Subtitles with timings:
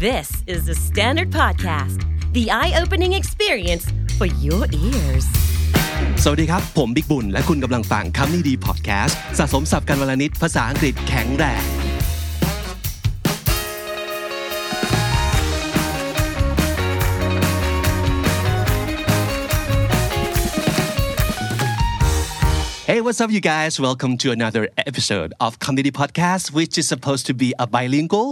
[0.00, 2.02] This is the Standard Podcast,
[2.32, 3.84] the eye opening experience
[4.18, 5.26] for your ears.
[6.22, 11.64] สวัสดีครับ ผมบิ๊กบุญ และคุณกำลังฟังคำนี้ดีพอดแคสต์สะสมสับกันวลนิดภาษาอังกฤษแข็งแรง
[22.90, 23.72] Hey, what's up, you guys?
[23.88, 28.28] Welcome to another episode of Comedy Podcast, which is supposed to be a bilingual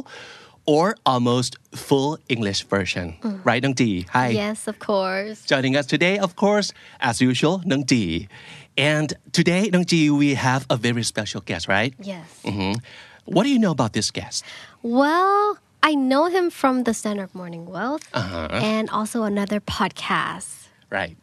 [0.70, 3.18] or almost full English version.
[3.43, 4.05] Right, Nung T?
[4.14, 4.29] Hi.
[4.29, 5.41] Yes, of course.
[5.50, 6.69] Joining us today, of course,
[7.01, 8.29] as usual, Nung Ji.
[8.77, 11.97] And today, Nung Ji, we have a very special guest, right?
[11.97, 12.29] Yes.
[12.46, 12.77] Mhm.
[13.25, 14.46] What do you know about this guest?
[14.86, 18.54] Well, I know him from the Standard Morning Wealth Uh-huh.
[18.61, 20.69] and also another podcast.
[20.93, 21.18] Right.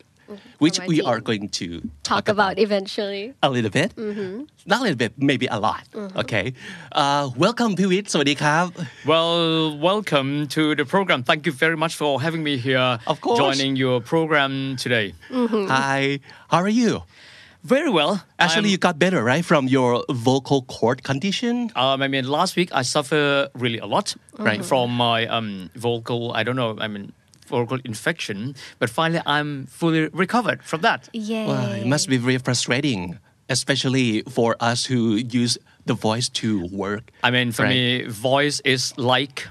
[0.64, 1.08] Which my we team.
[1.10, 1.68] are going to
[2.12, 3.24] Talk about eventually.
[3.48, 3.90] a little bit.
[4.72, 5.84] Not a little bit, maybe a lot.
[6.24, 6.46] Okay.
[7.02, 8.06] Uh, welcome, Piwit.
[8.12, 8.66] สวัสดีครับ
[9.12, 9.34] Well,
[9.90, 11.20] welcome to the program.
[11.30, 12.88] Thank you very much for having me here.
[13.12, 13.40] Of course.
[13.44, 15.08] Joining your program today.
[15.78, 16.02] Hi.
[16.54, 16.92] How are you?
[17.76, 18.14] Very well.
[18.46, 19.90] Actually, you got better, right, from your
[20.30, 21.54] vocal cord condition?
[21.84, 24.08] Um, I mean, last week I suffered really a lot
[24.48, 24.64] Right.
[24.70, 27.06] from my um, vocal, I don't know, I mean,
[27.47, 28.55] vocal infection.
[28.79, 31.09] But finally, I'm fully recovered from that.
[31.13, 31.47] Yay.
[31.47, 37.11] Well, it must be very frustrating, especially for us who use the voice to work.
[37.23, 37.71] I mean, for Right.
[37.71, 39.47] me, voice is like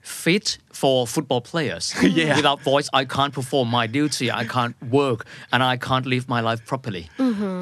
[0.00, 1.94] fit for football players.
[2.02, 2.36] Yeah.
[2.36, 4.30] Without voice, I can't perform my duty.
[4.30, 7.08] I can't work, and I can't live my life properly.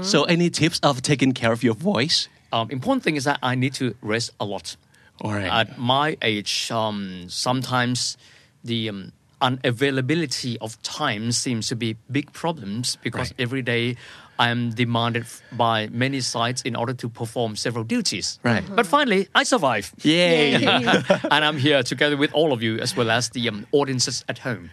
[0.02, 2.28] So, any tips of taking care of your voice?
[2.52, 4.76] Um, important thing is that I need to rest a lot.
[5.20, 5.50] All right.
[5.60, 8.16] At my age, um, sometimes
[8.64, 13.40] the um, unavailability of time seems to be big problems because Right.
[13.40, 13.96] every day
[14.38, 18.38] I am demanded by many sites in order to perform several duties.
[18.44, 18.62] Right.
[18.74, 19.92] But finally, I survive.
[20.02, 20.54] Yay!
[21.30, 24.38] and I'm here together with all of you as well as the um, audiences at
[24.38, 24.70] home.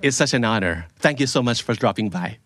[0.00, 0.86] It's such an honor.
[0.98, 2.38] Thank you so much for dropping by.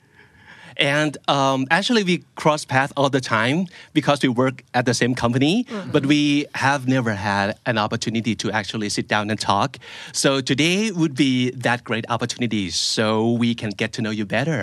[0.95, 3.57] And um, actually, we cross paths all the time
[3.93, 5.53] because we work at the same company,
[5.95, 6.21] but we
[6.65, 9.69] have never had an opportunity to actually sit down and talk.
[10.13, 13.05] So today would be that great opportunity so
[13.43, 14.61] we can get to know you better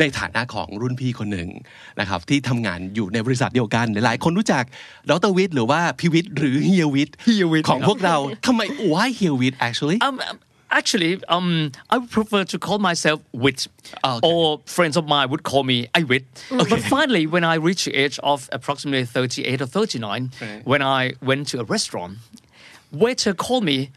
[0.00, 1.48] ในฐานะของรุ่นพี่คนหนึ่ง
[2.00, 4.64] นะครับที่ทำงานอยู่ในบริษัทเดียวกัน หลายคนรู้จัก
[5.10, 8.16] ดรวิทย์หรือว่าพิวิทย์หรือเฮียวิทย์ เฮียวิทย์ ของพวกเรา
[8.46, 8.60] ทำไม
[8.92, 10.36] why เฮียวิทย์ actually Um, um,
[10.71, 13.67] actually, um, I would prefer to call myself Wit,
[14.03, 14.19] Okay.
[14.27, 16.25] or friends of mine would call me I Wit.
[16.49, 20.65] But finally, when I reached the age of approximately 38 or 39, Right.
[20.65, 22.17] when I went to a restaurant,
[22.91, 23.91] waiter called me.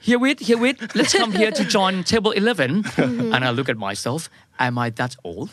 [0.00, 2.84] Here wit, here wit, let's come here to join table 11.
[2.96, 5.50] And I look at myself, am I that old?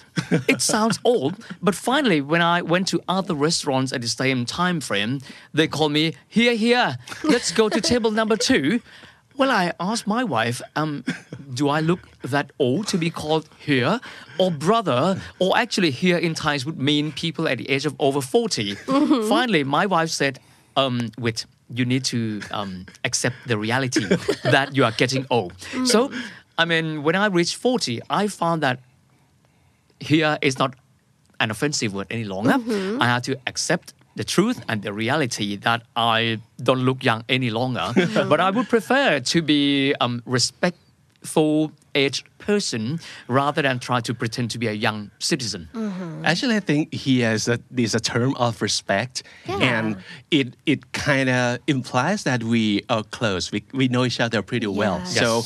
[0.47, 1.33] It sounds old.
[1.63, 5.19] But finally, when I went to other restaurants at the same time frame,
[5.51, 8.81] they call me, here, here, let's go to table number two.
[9.37, 11.03] Well, I asked my wife, um,
[11.53, 13.99] do I look that old to be called here
[14.37, 15.21] or brother?
[15.39, 18.75] Or actually, here in Thais would mean people at the age of over 40.
[19.27, 20.39] Finally, my wife said,
[20.77, 24.05] um, wait, you need to um, accept the reality
[24.43, 25.53] that you are getting old.
[25.85, 26.11] So,
[26.57, 28.79] I mean, when I reached 40, I found that
[29.99, 30.75] here is not
[31.39, 32.55] an offensive word any longer.
[33.01, 37.49] I had to accept the truth and the reality that I don't look young any
[37.49, 37.91] longer.
[38.29, 44.51] but I would prefer to be um, respectful aged person rather than try to pretend
[44.51, 45.67] to be a young citizen.
[46.25, 49.57] Actually, I think he has a, there's a term of respect, Yeah.
[49.77, 49.95] and
[50.29, 53.51] it it kind of implies that we are close.
[53.51, 54.99] We, we know each other pretty well.
[54.99, 55.17] Yes.
[55.17, 55.41] So,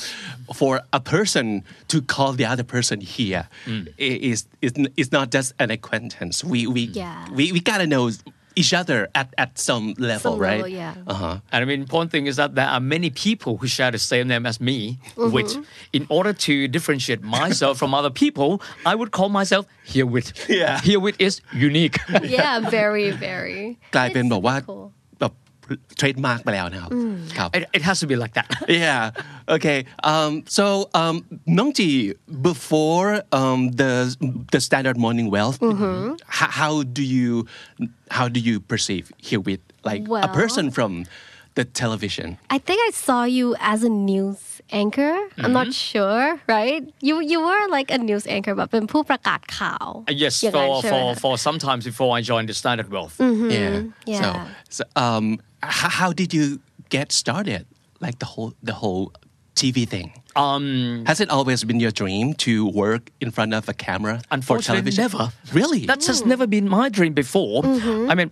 [0.54, 3.88] for a person to call the other person here Mm.
[4.00, 6.44] i- is is is not just an acquaintance.
[6.44, 7.28] We we Yeah.
[7.32, 8.10] we, we gotta know
[8.59, 10.63] each other at, at some level, Some right?
[10.63, 10.95] level, yeah.
[11.09, 11.41] Uh-huh.
[11.53, 14.29] And I mean, important thing is that there are many people who share the same
[14.29, 15.53] name as me, which,
[15.93, 20.29] in order to differentiate myself from other people, I would call myself Herewit.
[20.49, 20.79] Yeah.
[20.87, 21.97] Herewit is unique.
[22.23, 23.63] yeah, very, very.
[23.97, 24.57] กลายเป็น It's แบบว่า
[25.69, 25.69] cool.
[25.69, 26.91] แบบเทรดมาร์กไปแล้วนะครับ
[27.39, 28.49] ครับ it, it has to be like that.
[28.85, 29.03] yeah.
[29.57, 29.79] Okay.
[30.13, 30.65] Um, so,
[31.01, 31.15] um,
[31.59, 31.93] Nongji,
[32.51, 33.09] before
[33.41, 33.93] um, the
[34.55, 37.29] the standard morning wealth, h- how do you
[38.19, 40.93] how do you perceive here with like a Well- person from
[41.59, 42.29] the television?
[42.57, 44.41] I think I saw you as a news
[44.83, 45.15] anchor.
[45.43, 46.27] I'm not sure,
[46.57, 46.83] right?
[47.09, 49.89] You you were like a news anchor แบบเป็นผู้ประกาศข่าว
[50.23, 53.15] yes, อย่างนั้น for, ใช่ไหม for, คะ for sometimes before I joined the Standard Wealth.
[53.57, 53.75] Yeah.
[54.13, 54.21] yeah.
[54.21, 54.29] So,
[54.77, 56.60] so um, h- how did you
[56.90, 57.66] get started?
[58.00, 59.12] Like the whole the whole
[59.56, 60.14] TV thing.
[60.36, 64.26] Um, Has it always been your dream to work in front of a camera for
[64.32, 65.02] Unfortunately, television?
[65.04, 65.34] never.
[65.52, 65.86] Really?
[65.86, 67.66] That's has never been my dream before.
[67.66, 68.32] I mean,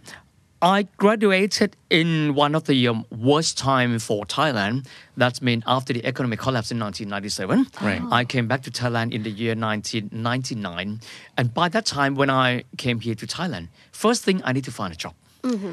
[0.62, 4.88] I graduated in one of the um, worst time for Thailand.
[5.18, 7.68] That's mean after the economic collapse in 1997.
[7.82, 8.02] Right.
[8.12, 11.02] I came back to Thailand in the year 1999,
[11.38, 14.72] and by that time, when I came here to Thailand, first thing I need to
[14.72, 15.14] find a job.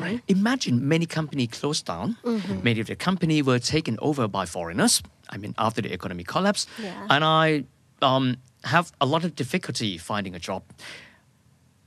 [0.00, 0.21] Right.
[0.29, 2.17] Imagine many companies closed down.
[2.62, 5.03] Many of the company were taken over by foreigners.
[5.31, 7.06] I mean, after the economy collapse, Yeah.
[7.11, 7.65] and I
[8.03, 10.62] um, have a lot of difficulty finding a job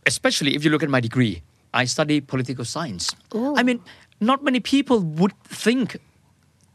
[0.06, 1.42] especially if you look at my degree,
[1.74, 3.14] I study political science.
[3.34, 3.82] I mean,
[4.22, 5.98] not many people would think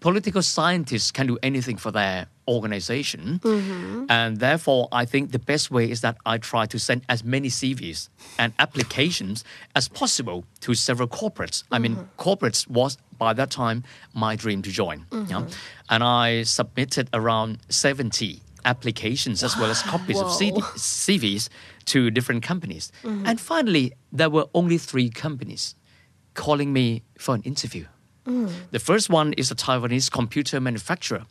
[0.00, 3.40] political scientists can do anything for their organization.
[3.42, 4.06] Mm-hmm.
[4.08, 7.48] And therefore, I think the best way is that I try to send as many
[7.48, 8.08] CVs
[8.38, 9.44] and applications
[9.74, 11.64] as possible to several corporates.
[11.70, 12.20] I mean, mm-hmm.
[12.20, 13.84] corporates was by that time
[14.14, 15.06] my dream to join.
[15.12, 15.18] yeah.
[15.18, 15.48] Mm-hmm.
[15.90, 21.48] And I submitted around 70 applications as well as copies of CD, CVs
[21.86, 22.92] to different companies.
[23.04, 25.74] And finally, there were only three companies
[26.34, 27.86] calling me for an interview.
[28.26, 28.50] Mm.
[28.70, 31.24] The first one is a Taiwanese computer manufacturer.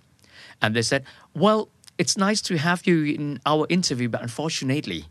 [0.61, 1.03] And they said,
[1.33, 5.05] Well, it's nice to have you in our interview, but unfortunately,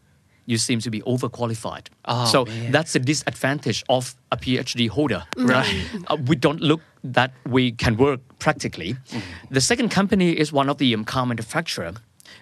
[0.46, 1.86] you seem to be overqualified.
[2.06, 2.72] Oh, so man.
[2.72, 5.72] that's the disadvantage of a PhD holder, right?
[6.08, 8.96] Uh, we don't look that we can work practically.
[9.50, 11.92] The second company is one of the um, car manufacturer.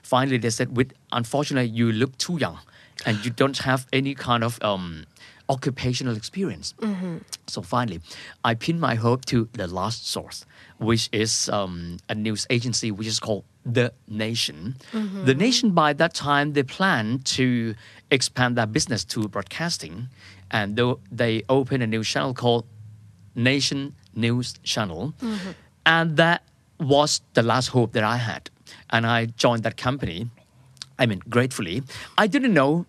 [0.03, 2.59] Finally, they said, with unfortunately, you look too young,
[3.05, 5.05] and you don't have any kind of um,
[5.49, 6.75] occupational experience.
[6.81, 7.19] Mm-hmm.
[7.47, 8.01] So finally,
[8.45, 10.45] I pinned my hope to the last source,
[10.79, 14.77] which is um, a news agency which is called The Nation.
[14.93, 15.25] Mm-hmm.
[15.25, 17.75] The Nation, by that time, they planned to
[18.11, 20.09] expand their business to broadcasting,
[20.51, 20.81] and
[21.11, 22.67] they opened a new channel called
[23.35, 25.51] Nation News Channel, mm-hmm.
[25.87, 26.43] and that
[26.81, 28.51] was the last hope that I had.
[28.91, 30.31] And I joined that company.
[30.99, 31.83] I mean, gratefully,
[32.17, 32.87] I didn't know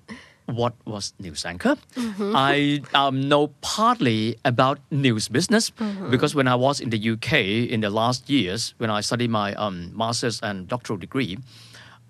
[0.55, 1.75] what was news anchor.
[1.97, 5.71] I um, know partly about news business
[6.09, 7.33] because when I was in the UK
[7.69, 11.37] in the last years, when I studied my um, master's and doctoral degree,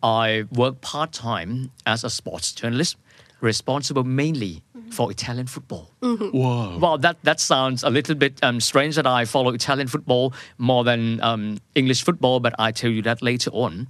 [0.02, 2.98] I worked part time as a sports journalist,
[3.42, 5.92] responsible mainly for Italian football.
[6.02, 6.78] Wow!
[6.80, 10.84] Well, that, that sounds a little bit um, strange that I follow Italian football more
[10.84, 13.88] than um, English football, but I tell you that later on.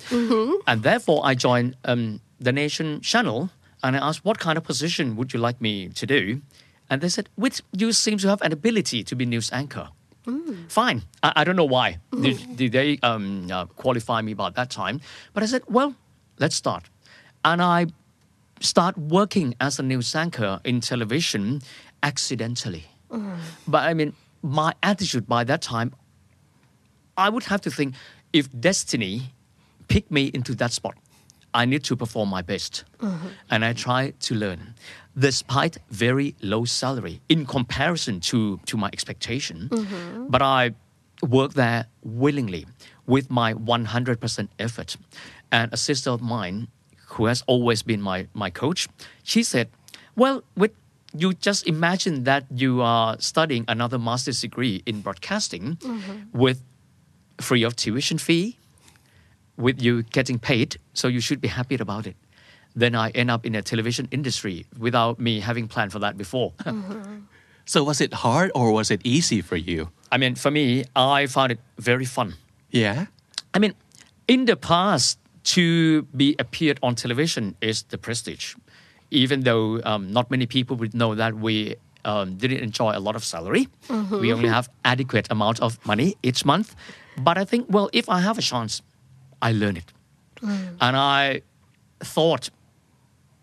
[0.67, 3.49] And therefore, I joined um, the Nation channel
[3.83, 6.41] and I asked, what kind of position would you like me to do?
[6.89, 9.89] And they said, which you seem to have an ability to be news anchor.
[10.67, 11.03] Fine.
[11.23, 11.97] I, I don't know why.
[12.21, 15.01] Did, did they um, uh, qualify me by that time?
[15.33, 15.95] But I said, well,
[16.39, 16.89] let's start.
[17.43, 17.87] And I
[18.59, 21.61] start working as a news anchor in television
[22.03, 22.85] accidentally.
[23.67, 25.93] But I mean, my attitude by that time,
[27.17, 27.95] I would have to think
[28.33, 29.33] if destiny
[29.87, 30.95] picked me into that spot,
[31.53, 32.83] I need to perform my best.
[32.99, 33.27] Mm-hmm.
[33.49, 34.75] And I try to learn.
[35.17, 40.27] Despite very low salary in comparison to, to my expectation, mm-hmm.
[40.27, 40.75] but I
[41.27, 42.65] work there willingly
[43.05, 44.97] with my 100% effort.
[45.51, 46.67] And a sister of mine,
[47.07, 48.87] who has always been my, my coach,
[49.23, 49.69] she said,
[50.15, 50.71] Well, with
[51.17, 56.37] you just imagine that you are studying another master's degree in broadcasting mm-hmm.
[56.37, 56.63] with
[57.41, 58.59] free of tuition fee,
[59.59, 62.15] with you getting paid, so you should be happy about it.
[62.75, 66.53] Then I end up in a television industry without me having planned for that before.
[67.69, 69.89] So was it hard or was it easy for you?
[70.11, 72.33] I mean, for me, I found it very fun.
[72.71, 73.06] Yeah.
[73.53, 73.75] I mean,
[74.27, 78.56] in the past, to be appeared on television is the prestige,
[79.11, 81.75] even though um, not many people would know that we
[82.06, 83.68] um, didn't enjoy a lot of salary.
[84.19, 86.75] We only have adequate amount of money each month.
[87.19, 88.81] But I think, well, if I have a chance,
[89.41, 89.93] I learn it,
[90.41, 90.75] mm.
[90.79, 91.41] and I
[91.99, 92.49] thought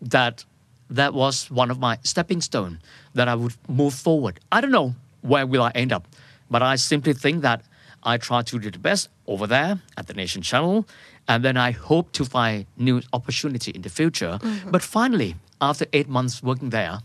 [0.00, 0.44] that
[0.90, 2.78] that was one of my stepping stone
[3.14, 4.40] that I would move forward.
[4.52, 6.06] I don't know where will I end up,
[6.50, 7.62] but I simply think that
[8.02, 10.86] I try to do the best over there at the Nation Channel,
[11.26, 14.38] and then I hope to find new opportunity in the future.
[14.40, 14.70] Mm-hmm.
[14.70, 17.00] But finally, after eight months working there,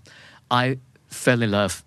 [0.51, 1.83] I fell in love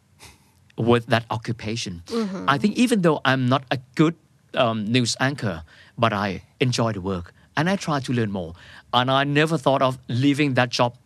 [0.77, 2.03] with that occupation.
[2.07, 2.47] Mm-hmm.
[2.49, 4.17] I think even though I'm not a good
[4.55, 5.63] um, news anchor,
[5.99, 8.55] but I enjoy the work and I try to learn more.
[8.93, 10.97] And I never thought of leaving that job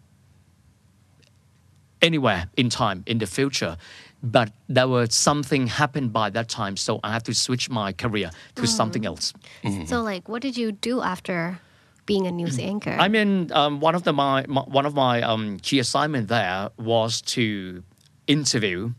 [2.01, 3.77] anywhere in time in the future.
[4.23, 8.31] But there was something happened by that time, so I had to switch my career
[8.57, 9.33] to something else.
[9.87, 11.61] So, like, what did you do after
[12.05, 12.97] being a news anchor?
[12.99, 16.71] I mean, um, one of the my, my one of my um, key assignment there
[16.77, 17.85] was to
[18.27, 18.93] interview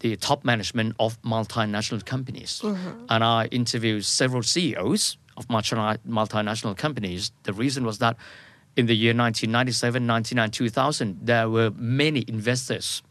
[0.00, 2.60] the top management of multinational companies,
[3.08, 7.32] and I interviewed several CEOs of multinational companies.
[7.44, 8.16] The reason was that
[8.76, 13.02] in the year 1997, 1999, 2000, there were many investors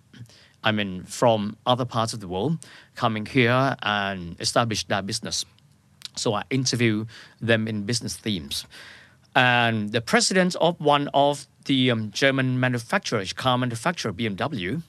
[0.63, 2.57] I mean, from other parts of the world
[2.95, 5.45] coming here and establish their business.
[6.15, 7.05] So I interview
[7.39, 8.65] them in business themes.
[9.35, 14.81] And the president of one of the um, German manufacturers, car manufacturer BMW,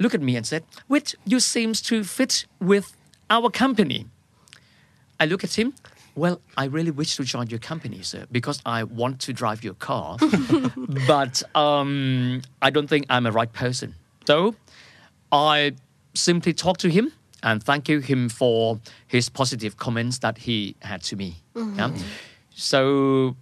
[0.00, 2.96] looked at me and said, "Which you seems to fit with
[3.28, 4.06] our company."
[5.20, 5.74] I look at him.
[6.16, 9.74] Well, I really wish to join your company, sir, because I want to drive your
[9.74, 10.16] car,
[11.06, 13.94] but um, I don't think I'm a right person.
[14.26, 14.56] So
[15.30, 15.76] I
[16.14, 21.02] simply talked to him and thank you him for his positive comments that he had
[21.04, 21.36] to me.
[21.54, 21.92] Yeah?
[22.50, 23.36] So,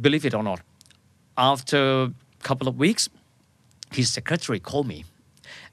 [0.00, 0.60] believe it or not,
[1.38, 2.12] after a
[2.42, 3.08] couple of weeks,
[3.92, 5.04] his secretary called me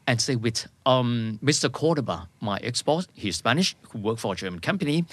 [0.07, 1.71] and say with um, Mr.
[1.71, 5.05] Cordoba, my ex-boss, he's Spanish, who worked for a German company,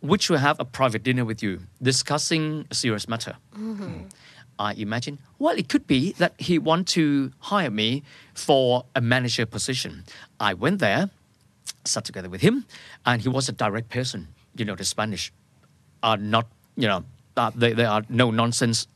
[0.00, 3.36] which will have a private dinner with you discussing a serious matter.
[4.58, 8.02] I imagine, well, it could be that he want to hire me
[8.34, 10.04] for a manager position.
[10.38, 11.08] I went there,
[11.84, 12.66] sat together with him,
[13.06, 14.28] and he was a direct person.
[14.54, 15.32] You know, the Spanish
[16.02, 17.04] are not, you know,
[17.38, 18.86] uh, they, they are no nonsense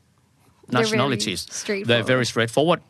[0.71, 1.45] nationalities.
[1.87, 2.81] They're very straightforward.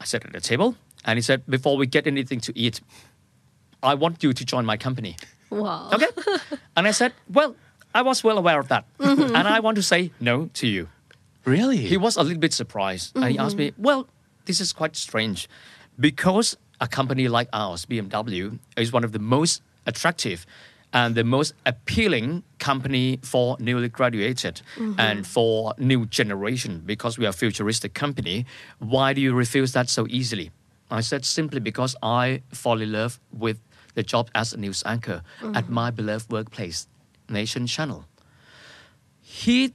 [0.00, 2.80] I sat at the table, and he said, before we get anything to eat,
[3.82, 5.16] I want you to join my company.
[5.50, 5.90] Wow.
[5.92, 6.08] Okay?
[6.76, 7.56] and I said, well,
[7.94, 8.84] I was well aware of that.
[8.98, 9.34] Mm-hmm.
[9.34, 10.88] And I want to say no to you.
[11.44, 11.78] Really?
[11.78, 13.16] He was a little bit surprised.
[13.16, 13.82] And he asked me, mm-hmm.
[13.82, 14.06] well,
[14.44, 15.48] this is quite strange
[15.98, 20.46] because a company like ours, BMW, is one of the most attractive
[20.92, 24.98] and the most appealing company for newly graduated mm-hmm.
[24.98, 28.44] and for new generation because we are a futuristic company.
[28.78, 30.50] Why do you refuse that so easily?
[30.90, 33.60] I said simply because I fall in love with
[33.94, 35.72] the job as a news anchor at mm-hmm.
[35.72, 36.86] my beloved workplace,
[37.28, 38.04] Nation Channel.
[39.20, 39.72] He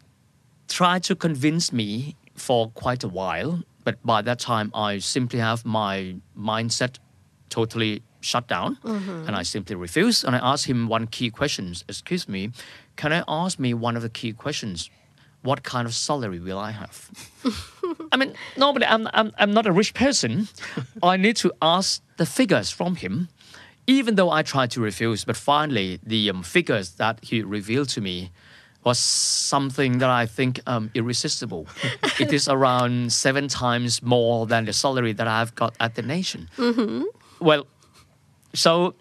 [0.67, 5.65] tried to convince me for quite a while, but by that time I simply have
[5.65, 6.97] my mindset
[7.49, 9.27] totally shut down mm-hmm.
[9.27, 10.25] and I simply refused.
[10.25, 12.51] And I asked him one key question Excuse me,
[12.95, 14.89] can I ask me one of the key questions?
[15.45, 17.09] What kind of salary will I have?
[18.11, 20.47] I mean, normally I'm, I'm, I'm not a rich person.
[21.03, 23.29] I need to ask the figures from him,
[23.85, 25.23] even though I tried to refuse.
[25.23, 28.31] But finally, the um, figures that he revealed to me
[28.83, 31.67] was something that I think um, irresistible.
[32.19, 36.49] it is around seven times more than the salary that I've got at the nation.
[37.39, 37.67] Well,
[38.53, 38.95] so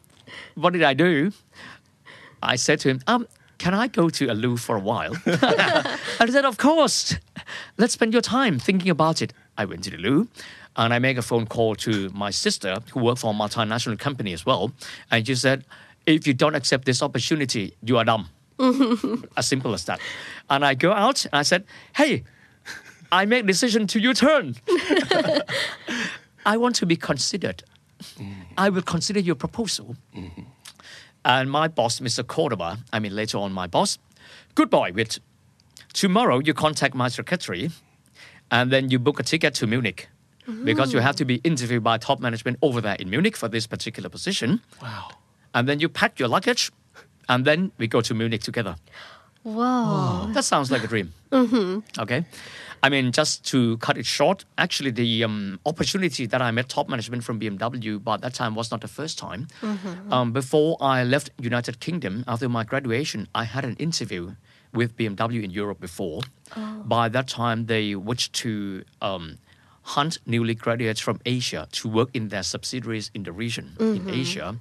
[0.57, 1.33] what did I do?
[2.43, 3.27] I said to him, um,
[3.64, 5.16] can I go to a loo for a while?
[5.25, 7.16] and he said, of course.
[7.78, 9.33] Let's spend your time thinking about it.
[9.56, 10.28] I went to the loo
[10.76, 14.35] and I make a phone call to my sister who worked for a multinational company
[14.35, 14.73] as well.
[15.11, 15.64] And she said,
[16.04, 18.28] if you don't accept this opportunity, you are dumb.
[19.38, 19.99] as simple as that.
[20.50, 21.64] And I go out and I said,
[21.97, 22.23] hey,
[23.11, 24.56] I make decision to your turn.
[26.44, 27.64] I want to be considered.
[28.18, 28.35] Mm.
[28.59, 29.97] I will consider your proposal.
[30.14, 30.42] Mm-hmm.
[31.25, 32.26] And my boss, Mr.
[32.26, 33.99] Cordoba, I mean later on my boss,
[34.54, 35.19] good boy, with
[35.93, 37.71] tomorrow you contact my secretary
[38.50, 40.09] and then you book a ticket to Munich.
[40.62, 43.66] Because you have to be interviewed by top management over there in Munich for this
[43.66, 44.61] particular position.
[44.83, 45.09] wow.
[45.54, 46.71] And then you pack your luggage
[47.31, 48.76] and then we go to Munich together.
[49.43, 50.31] Whoa.
[50.35, 51.14] That sounds like a dream.
[51.33, 52.00] Mm-hmm.
[52.02, 52.26] Okay.
[52.85, 56.87] I mean, just to cut it short, actually, the um, opportunity that I met top
[56.87, 59.47] management from BMW but that time was not the first time.
[60.12, 64.23] Um, before I left United Kingdom after my graduation, I had an interview
[64.75, 66.21] with BMW in Europe before.
[66.97, 69.38] By that time, they wished to um,
[69.95, 74.57] hunt newly graduates from Asia to work in their subsidiaries in the region in Asia.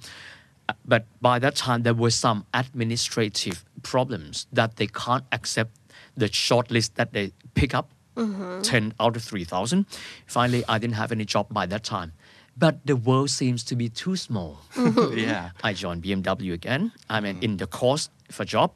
[0.85, 5.71] But by that time, there were some administrative problems that they can't accept
[6.15, 9.85] the shortlist that they pick up, 10 out of 3,000.
[10.27, 12.13] Finally, I didn't have any job by that time.
[12.55, 14.59] But the world seems to be too small.
[15.15, 15.51] yeah.
[15.63, 16.91] I joined BMW again.
[17.09, 18.73] I mean, in the course for job,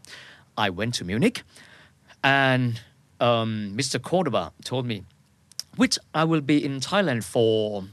[0.57, 1.43] I went to Munich,
[2.23, 2.81] and
[3.19, 4.01] um, Mr.
[4.01, 5.03] Cordoba told me,
[5.75, 7.83] which I will be in Thailand for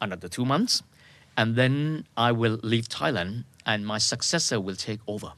[0.00, 0.82] another two months,
[1.36, 5.34] and then I will leave Thailand, and my successor will take over.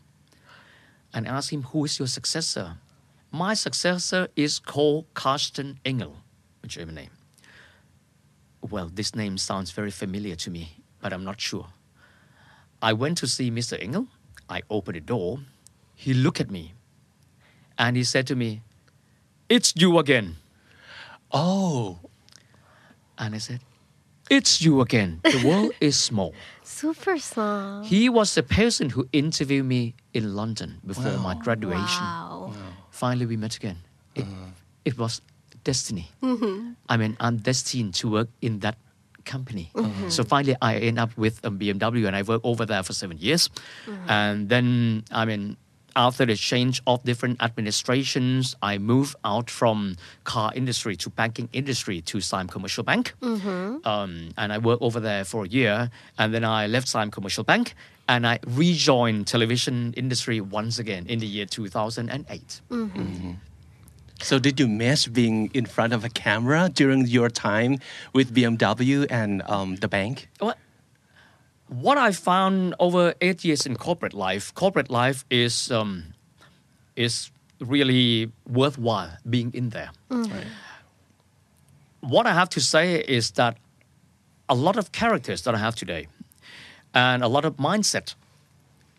[1.13, 2.79] And I asked him, who is your successor?
[3.33, 6.17] My successor is called Carsten Engel,
[6.65, 7.11] a German name.
[8.61, 11.69] Well, this name sounds very familiar to me, but I'm not sure.
[12.83, 13.81] I went to see Mr.
[13.81, 14.09] Engel.
[14.49, 15.41] I opened the door.
[15.95, 16.75] He looked at me
[17.79, 18.63] and he said to me,
[19.49, 20.37] It's you again.
[21.31, 21.99] Oh.
[23.17, 23.61] And I said,
[24.29, 25.21] It's you again.
[25.23, 26.35] The world is small.
[26.65, 27.85] Super small.
[27.85, 32.03] He was the person who interviewed me in London before my graduation.
[32.03, 32.30] Wow.
[32.91, 33.79] Finally, we met again.
[34.15, 34.51] It, mm-hmm.
[34.85, 35.23] it was
[35.65, 36.11] destiny.
[36.23, 36.73] Mm-hmm.
[36.89, 38.77] I mean, I'm destined to work in that
[39.25, 39.71] company.
[39.75, 40.09] Mm-hmm.
[40.09, 43.19] So finally, I end up with um, BMW, and I work over there for seven
[43.19, 43.51] years.
[44.09, 45.57] And then, I mean,
[46.01, 52.01] after the change of different administrations, I moved out from car industry to banking industry
[52.11, 53.13] to Siam Commercial Bank,
[53.85, 55.91] um, and I worked over there for a year.
[56.19, 57.75] And then I left Siam Commercial Bank,
[58.09, 62.61] and I rejoined television industry once again in the year 2008.
[64.23, 67.73] So did you miss being in front of a camera during your time
[68.13, 70.29] with BMW and um, the bank?
[70.39, 70.57] What
[71.71, 76.15] what I found over eight years in corporate life, corporate life is um,
[76.97, 79.91] is really worthwhile being in there.
[80.11, 80.45] Mm.
[82.01, 83.57] What I have to say is that
[84.49, 86.09] a lot of characters that I have today,
[86.93, 88.15] and a lot of mindset,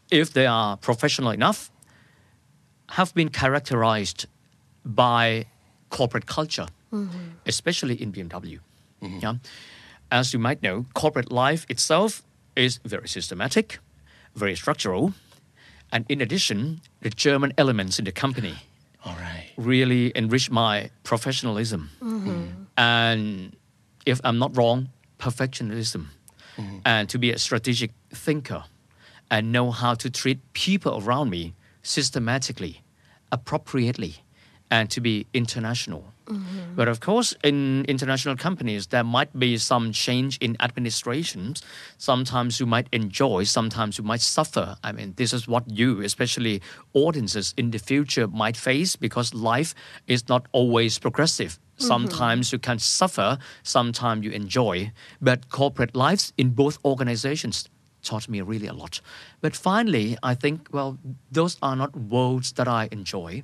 [0.10, 1.72] if they are professional enough,
[2.92, 4.28] have been characterized
[4.86, 5.46] by
[5.90, 7.20] corporate culture, mm-hmm.
[7.46, 8.60] especially in BMW.
[9.02, 9.20] Mm-hmm.
[9.20, 9.36] Yeah?
[10.10, 12.24] As you might know, corporate life itself
[12.56, 13.80] is very systematic,
[14.36, 15.14] very structural,
[15.92, 18.56] and in addition, the German elements in the company
[19.06, 19.50] All right.
[19.58, 21.90] really enrich my professionalism.
[22.02, 22.46] Mm-hmm.
[22.78, 23.56] And
[24.06, 24.90] if I'm not wrong,
[25.20, 26.08] perfectionism.
[26.58, 26.78] Mm-hmm.
[26.86, 28.64] And to be a strategic thinker
[29.30, 31.54] and know how to treat people around me
[31.84, 32.82] systematically,
[33.32, 34.24] appropriately,
[34.72, 36.06] and to be international.
[36.28, 36.76] Mm-hmm.
[36.76, 41.62] But of course, in international companies, there might be some change in administrations.
[41.98, 44.78] Sometimes you might enjoy, sometimes you might suffer.
[44.82, 46.62] I mean, this is what you, especially
[46.94, 49.76] audiences in the future, might face because life
[50.08, 51.60] is not always progressive.
[51.60, 51.88] Mm-hmm.
[51.88, 54.94] Sometimes you can suffer, sometimes you enjoy.
[55.22, 57.68] But corporate lives in both organizations
[58.04, 59.02] taught me really a lot.
[59.42, 60.98] But finally, I think, well,
[61.30, 63.44] those are not worlds that I enjoy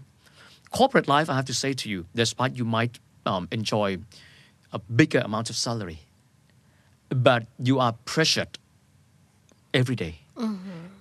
[0.78, 3.98] corporate life, I have to say to you, despite you might um, enjoy
[4.72, 6.00] a bigger amount of salary,
[7.10, 8.60] but you are pressured
[9.74, 10.20] every day,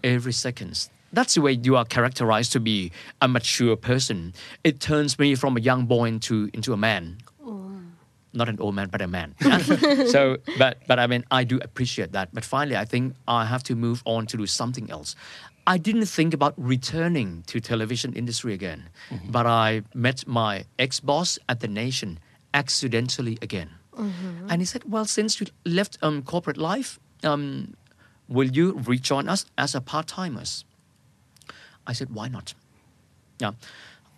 [0.02, 0.88] every second.
[1.12, 2.90] That's the way you are characterized to be
[3.20, 4.32] a mature person.
[4.64, 7.18] It turns me from a young boy into into a man.
[8.32, 9.34] Not an old man, but a man.
[10.14, 12.26] so, but but I mean, I do appreciate that.
[12.32, 15.16] But finally, I think I have to move on to do something else.
[15.66, 18.88] I didn't think about returning to television industry again,
[19.28, 22.18] but I met my ex-boss at the Nation
[22.54, 23.70] accidentally again,
[24.48, 27.74] and he said, "Well, since you left um, corporate life, um,
[28.28, 30.64] will you rejoin us as a part-timers?"
[31.86, 32.54] I said, "Why not?"
[33.40, 33.52] Yeah.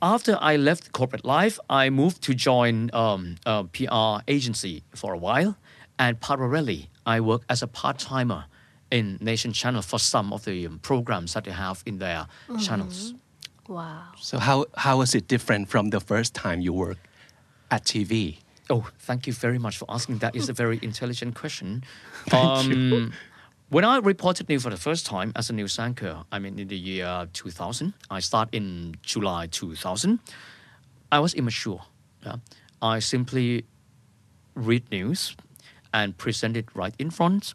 [0.01, 5.19] After I left corporate life, I moved to join um, a PR agency for a
[5.19, 5.57] while,
[5.99, 8.45] and parallelly, I work as a part-timer
[8.91, 12.27] in Nation Channel for some of the um, programs that they have in their
[12.61, 13.15] channels.
[13.69, 14.03] Wow.
[14.19, 17.07] So how how was it different from the first time you worked
[17.71, 18.39] at TV?
[18.71, 20.19] Oh, thank you very much for asking.
[20.19, 21.85] That is a very intelligent question.
[22.33, 23.13] um,
[23.71, 26.69] when I reported news for the first time as a news anchor, I mean in
[26.69, 30.19] the year 2000, I started in July 2000.
[31.13, 31.83] I was immature.
[32.25, 32.37] yeah.
[32.81, 33.65] I simply
[34.55, 35.37] read news
[35.93, 37.55] and present it right in front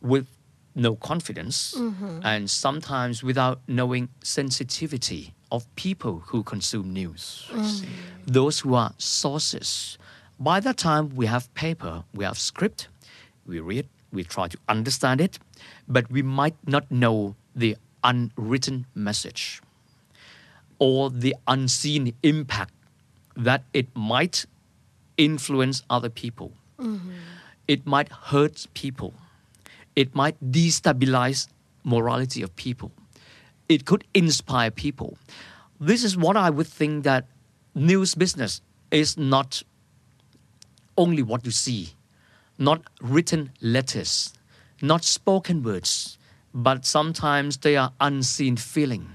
[0.00, 0.26] with
[0.74, 2.20] no confidence mm-hmm.
[2.24, 7.46] and sometimes without knowing sensitivity of people who consume news.
[7.50, 7.86] Mm-hmm.
[8.26, 9.98] Those who are sources.
[10.38, 12.88] By that time we have paper we have script
[13.46, 15.38] we read we try to understand it
[15.86, 19.62] but we might not know the unwritten message
[20.78, 22.72] or the unseen impact
[23.36, 24.46] that it might
[25.16, 26.52] influence other people.
[26.78, 27.10] Mm-hmm.
[27.68, 29.14] It might hurt people
[29.96, 31.48] it might destabilize
[31.84, 32.92] morality of people.
[33.68, 35.18] It could inspire people.
[35.80, 37.26] This is what i would think that
[37.74, 39.62] news business is not
[40.96, 41.94] only what you see
[42.56, 44.32] not written letters
[44.80, 46.16] not spoken words
[46.54, 49.10] but sometimes they are unseen feeling.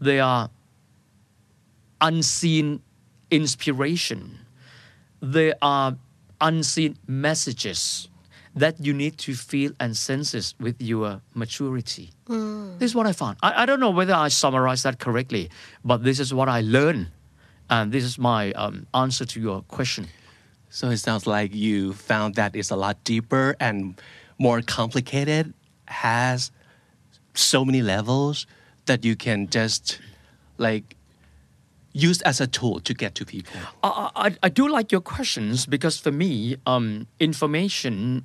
[0.00, 0.50] They are
[2.00, 2.82] unseen
[3.30, 4.40] inspiration.
[5.22, 5.96] They are
[6.40, 8.08] unseen messages
[8.56, 12.10] that you need to feel and sense senses with your maturity.
[12.78, 13.36] This is what I found.
[13.42, 15.50] I, I don't know whether I summarized that correctly,
[15.84, 17.08] but this is what I learned.
[17.68, 20.06] And this is my um, answer to your question.
[20.70, 24.00] So it sounds like you found that it's a lot deeper and
[24.38, 25.52] more complicated,
[25.86, 26.50] has
[27.34, 28.46] so many levels
[28.86, 29.98] that you can just
[30.58, 30.96] like
[31.92, 33.60] use as a tool to get to people.
[33.82, 38.24] I, I, I do like your questions because for me, um, information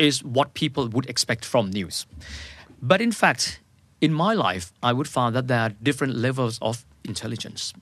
[0.00, 2.06] is what people would expect from news.
[2.82, 3.60] But in fact,
[4.00, 7.74] in my life, I would find that there are different levels of intelligence.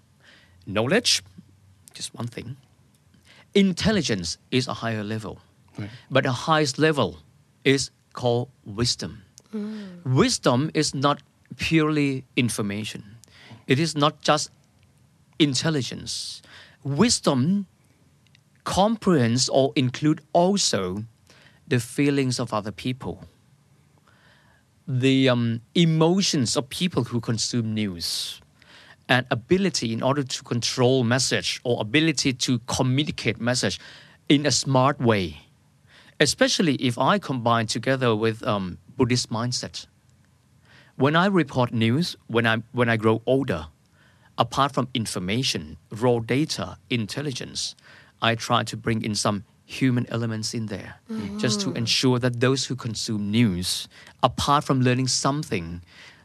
[0.67, 1.23] Knowledge,
[1.95, 2.57] just one thing.
[3.55, 5.39] Intelligence is a higher level.
[6.11, 7.21] but the highest level
[7.65, 9.23] is called wisdom.
[9.55, 10.05] Mm.
[10.05, 11.23] Wisdom is not
[11.57, 13.05] purely information.
[13.69, 14.51] It is not just
[15.39, 16.43] intelligence.
[16.83, 17.67] Wisdom
[18.65, 21.05] comprehends or include also
[21.69, 23.25] the feelings of other people,
[24.87, 28.41] the um, emotions of people who consume news,
[29.09, 33.79] and ability in order to control message or ability to communicate message
[34.29, 35.39] in a smart way.
[36.21, 39.87] Especially if I combine together with um, Buddhist mindset.
[40.97, 43.69] When I report news, when I when I grow older,
[44.37, 47.77] apart from information, raw data, intelligence,
[48.21, 51.39] I try to bring in some human elements in there mm.
[51.39, 53.87] just to ensure that those who consume news,
[54.23, 55.83] apart from learning something,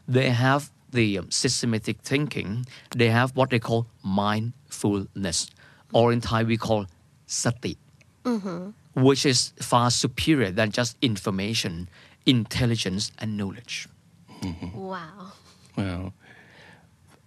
[0.08, 2.64] they have the um, systematic thinking,
[2.96, 5.50] they have what they call mindfulness,
[5.92, 6.86] or in Thai we call
[7.26, 7.76] sati,
[8.24, 8.70] mm-hmm.
[8.94, 11.88] which is far superior than just information,
[12.24, 13.88] intelligence, and knowledge.
[14.40, 14.72] Mm-hmm.
[14.72, 15.32] Wow.
[15.76, 16.12] Wow.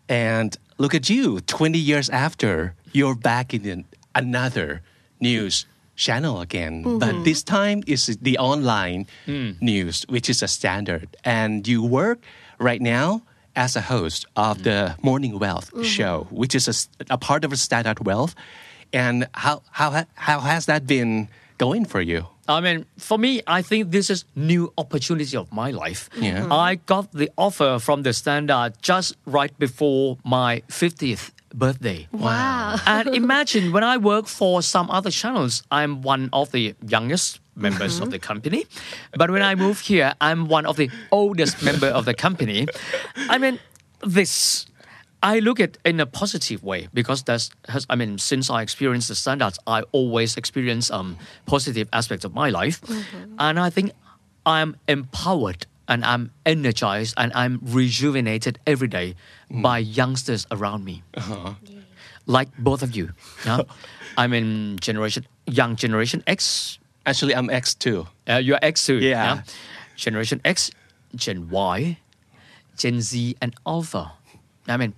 [0.09, 4.81] And look at you, 20 years after, you're back in another
[5.19, 6.83] news channel again.
[6.83, 7.23] But mm-hmm.
[7.23, 9.59] this time is the online mm.
[9.61, 11.17] news, which is a standard.
[11.25, 12.19] And you work
[12.59, 13.23] right now
[13.55, 15.03] as a host of the mm.
[15.03, 15.83] Morning Wealth mm-hmm.
[15.83, 18.35] show, which is a part of a Standard Wealth.
[18.93, 21.27] And how, how, how has that been
[21.57, 22.27] going for you?
[22.47, 26.09] I mean, for me, I think this is new opportunity of my life.
[26.17, 26.47] Yeah.
[26.49, 32.07] I got the offer from the Standard just right before my 50th birthday.
[32.11, 32.77] Wow.
[32.85, 37.97] and imagine when I work for some other channels, I'm one of the youngest members
[37.97, 38.11] of mm-hmm.
[38.11, 38.65] the company.
[39.17, 42.67] But when I move here, I'm one of the oldest member of the company.
[43.29, 43.59] I mean,
[44.01, 44.66] this
[45.23, 49.07] I look at in a positive way because that's has, I mean since I experienced
[49.07, 52.81] the standards, I always experience um, positive aspects of my life,
[53.39, 53.91] and I think
[54.45, 59.15] I'm empowered and I'm energized and I'm rejuvenated every day
[59.49, 61.03] by youngsters around me,
[62.25, 63.11] like both of you.
[63.45, 63.61] yeah?
[64.17, 66.79] I'm in generation young generation X.
[67.05, 68.07] Actually, I'm X too.
[68.27, 68.97] Uh, you're X too.
[68.99, 69.41] Yeah.
[69.95, 70.71] Generation X,
[71.15, 71.97] Gen Y,
[72.75, 74.13] Gen Z, and Alpha.
[74.67, 74.93] I mean,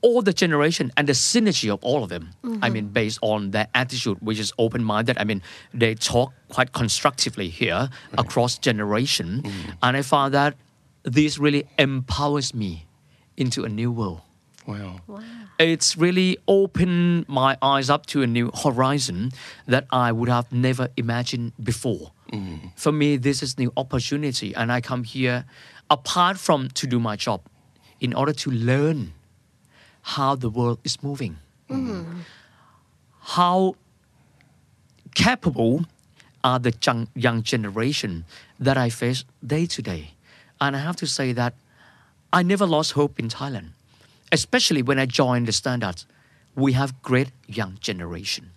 [0.00, 2.30] all the generation and the synergy of all of them.
[2.60, 5.16] I mean, based on their attitude, which is open-minded.
[5.18, 7.88] I mean, they talk quite constructively here
[8.18, 9.52] across generation, mm.
[9.82, 10.56] and I found that
[11.04, 12.86] this really empowers me
[13.36, 14.22] into a new world
[14.66, 15.00] Wow.
[15.58, 19.30] it's really opened my eyes up to a new horizon
[19.66, 22.12] that I would have never imagined before.
[22.32, 22.72] Mm.
[22.76, 25.44] For me, this is new opportunity, and I come here
[25.90, 27.42] apart from to do my job,
[28.02, 28.98] in order to learn
[30.02, 31.34] how the world is moving,
[33.38, 33.74] how
[35.14, 35.86] capable
[36.42, 38.24] are the young, young generation
[38.58, 40.04] that I face day to day,
[40.60, 41.54] and I have to say that
[42.32, 43.70] I never lost hope in Thailand
[44.32, 46.06] especially when I joined the standards,
[46.56, 48.50] we have great young generation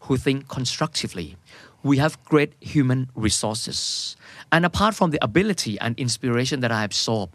[0.00, 1.36] who think constructively.
[1.82, 4.16] We have great human resources.
[4.50, 7.30] And apart from the ability and inspiration that I absorb,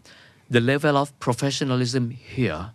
[0.50, 2.72] the level of professionalism here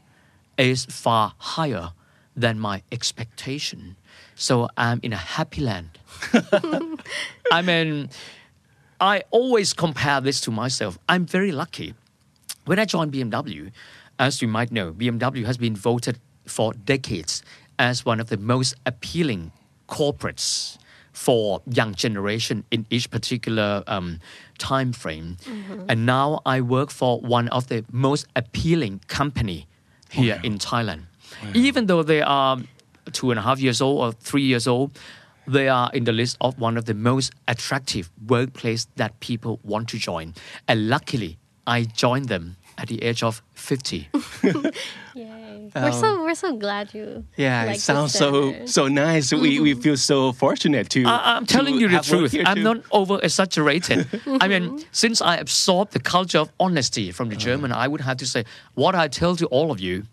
[0.58, 1.92] is far higher
[2.36, 3.98] than my expectation.
[4.36, 6.00] So I'm in a happy land.
[7.52, 8.10] I mean,
[9.00, 10.98] I always compare this to myself.
[11.10, 11.94] I'm very lucky.
[12.64, 13.72] When I joined BMW,
[14.18, 17.44] as you might know, BMW has been voted for decades
[17.78, 19.52] as one of the most appealing
[19.90, 20.78] corporates
[21.16, 24.20] for young generation in each particular um,
[24.58, 25.38] time frame.
[25.88, 29.66] And now I work for one of the most appealing company
[30.12, 31.04] here in Thailand.
[31.54, 32.58] Even though they are
[33.14, 34.92] two and a half years old or three years old,
[35.48, 39.88] they are in the list of one of the most attractive workplace that people want
[39.90, 40.34] to join.
[40.68, 44.10] And luckily, I joined them at the age of 50.
[45.76, 45.84] Yay.
[45.84, 47.26] we're so um, we're so glad you.
[47.38, 49.34] Yeah, like it sounds so so nice.
[49.34, 51.04] We we feel so fortunate to.
[51.06, 52.36] I, I'm telling to you the truth.
[52.46, 52.64] I'm too.
[52.64, 54.06] not over exaggerating.
[54.42, 57.84] I mean, since I absorbed the culture of honesty from the German, uh-huh.
[57.84, 60.04] I would have to say what I tell to all of you.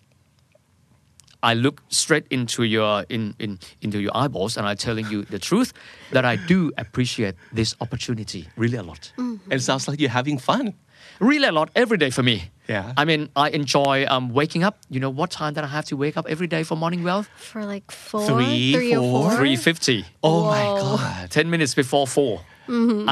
[1.45, 5.41] I look straight into your in, in into your eyeballs and I'm telling you the
[5.41, 5.73] truth
[6.13, 9.13] that I do appreciate this opportunity really a lot.
[9.19, 10.75] And it sounds like you're having fun.
[11.19, 12.51] Really a lot every day for me.
[12.73, 12.93] Yeah.
[12.97, 14.75] I mean, I enjoy um, waking up.
[14.95, 17.29] You know what time that I have to wake up every day for morning wealth?
[17.37, 19.29] for like four, Three, three or four?
[19.31, 19.37] four.
[19.39, 19.99] Three fifty.
[20.23, 21.31] Oh my god.
[21.31, 22.41] 10 minutes before 4.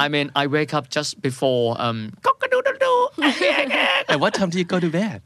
[0.03, 3.09] I mean, I wake up just before um, cock-a-doodle-doo,
[4.09, 5.21] And what time do you go to bed?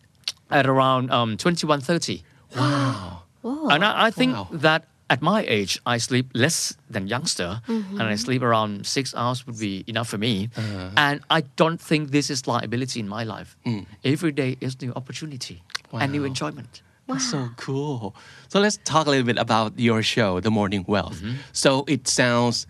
[0.51, 2.21] at around um, 21.30.
[2.55, 3.23] Wow.
[3.41, 3.67] Whoa.
[3.69, 4.47] And I, I think Wow.
[4.51, 8.15] that at my age, I sleep less than youngster, and I mm-hmm.
[8.15, 10.49] sleep around six hours would be enough for me.
[10.57, 10.89] Uh-huh.
[10.97, 13.55] And I don't think this is liability in my life.
[13.65, 13.85] Mm.
[14.03, 15.61] Every day is new opportunity
[15.93, 16.27] and new Wow.
[16.27, 16.81] enjoyment.
[17.07, 18.15] That's so cool.
[18.47, 21.21] So let's talk a little bit about your show, The Morning Wealth.
[21.21, 21.35] Mm-hmm.
[21.53, 22.65] So it sounds,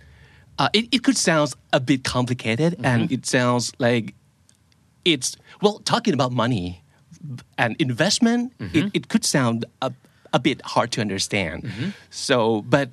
[0.59, 2.85] uh, it, it could sound a bit complicated mm-hmm.
[2.85, 4.13] and it sounds like
[5.05, 6.83] it's, well, talking about money
[7.57, 9.93] and investment, it, it could sound a,
[10.35, 11.63] a bit hard to understand.
[11.63, 11.89] Mm-hmm.
[12.09, 12.89] So, but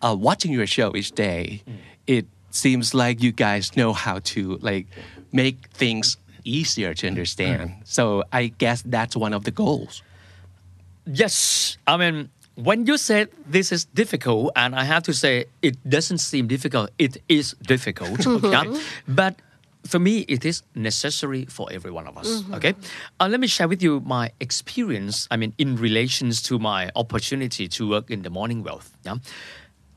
[0.00, 1.76] uh, watching your show each day, mm.
[2.06, 4.86] it seems like you guys know how to like
[5.32, 7.70] make things easier to understand.
[7.70, 7.76] Mm.
[7.84, 10.02] So I guess that's one of the goals.
[11.04, 15.76] Yes, I mean, when you said this is difficult, and I have to say it
[15.88, 18.18] doesn't seem difficult, it is difficult.
[18.26, 18.64] yeah?
[18.64, 19.14] Mm-hmm.
[19.14, 19.36] But
[19.84, 22.44] for me, it is necessary for every one of us.
[22.54, 22.74] Okay,
[23.20, 25.26] uh, let me share with you my experience.
[25.30, 28.96] I mean, in relations to my opportunity to work in the morning wealth.
[29.04, 29.16] Yeah,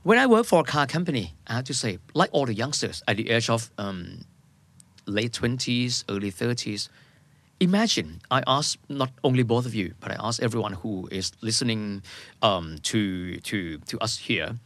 [0.03, 3.01] when I work for a car company, I have to say, like all the youngsters
[3.07, 4.25] at the age of um,
[5.07, 6.89] late 20s, early 30s.
[7.59, 12.03] Imagine I ask not only both of you, but I ask everyone who is listening
[12.43, 14.59] um, to, to, to us here.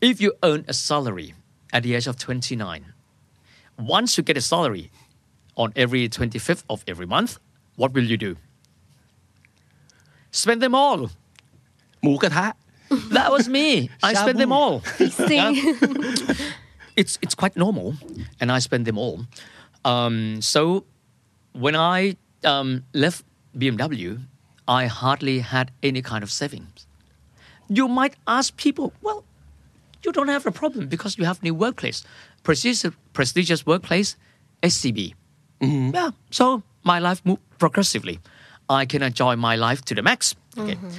[0.00, 1.34] If you earn a salary
[1.72, 2.93] at the age of 29,
[3.77, 4.91] once you get a salary
[5.55, 7.39] on every 25th of every month,
[7.75, 8.35] what will you do?
[10.31, 11.09] Spend them all.
[12.03, 12.45] หมูกระทะ
[13.17, 13.67] That was me.
[14.09, 14.73] I spent them all.
[15.27, 15.51] Sing.
[17.01, 17.87] it's it's quite normal,
[18.39, 19.17] and I spend them all.
[19.91, 20.61] Um, so
[21.63, 23.23] when I um, left
[23.61, 24.09] BMW,
[24.67, 26.87] I hardly had any kind of savings.
[27.67, 29.23] You might ask people, well,
[30.03, 32.03] you don't have a problem because you have new workplace,
[32.44, 34.16] prestigious, prestigious workplace,
[34.62, 35.14] SCB.
[35.60, 35.90] Mm-hmm.
[35.94, 38.20] Yeah, so my life moved progressively.
[38.68, 40.34] I can enjoy my life to the max.
[40.56, 40.76] Okay.
[40.76, 40.90] Mm-hmm.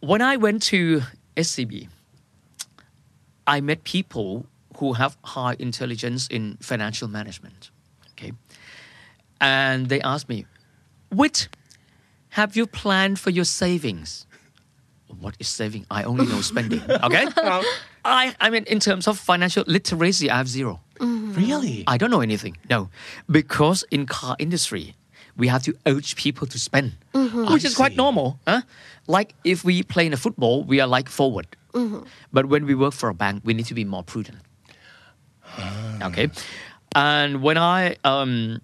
[0.00, 1.02] When I went to
[1.36, 1.88] SCB,
[3.46, 4.46] I met people
[4.78, 7.70] who have high intelligence in financial management.
[8.12, 8.32] Okay.
[9.40, 10.46] And they asked me,
[11.10, 11.48] Whit,
[12.30, 14.26] have you planned for your savings?
[15.20, 15.86] What is saving?
[15.90, 16.82] I only know spending.
[17.04, 17.26] Okay.
[18.04, 20.80] I, I mean, in terms of financial literacy, I have zero.
[21.00, 21.84] Really?
[21.86, 22.56] I don't know anything.
[22.70, 22.88] No,
[23.30, 24.94] because in car industry,
[25.36, 28.38] we have to urge people to spend, which I is quite normal.
[28.46, 28.62] Huh?
[29.06, 31.46] Like if we play in a football, we are like forward.
[32.32, 34.38] But when we work for a bank, we need to be more prudent.
[36.02, 36.30] Okay,
[36.94, 38.60] and when I um,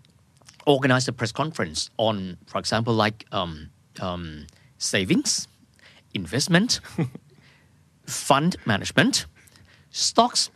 [0.66, 4.46] organize a press conference on, for example, like um, um,
[4.78, 5.48] savings,
[6.14, 6.80] investment,
[8.10, 9.26] fund management,
[9.90, 10.50] stocks.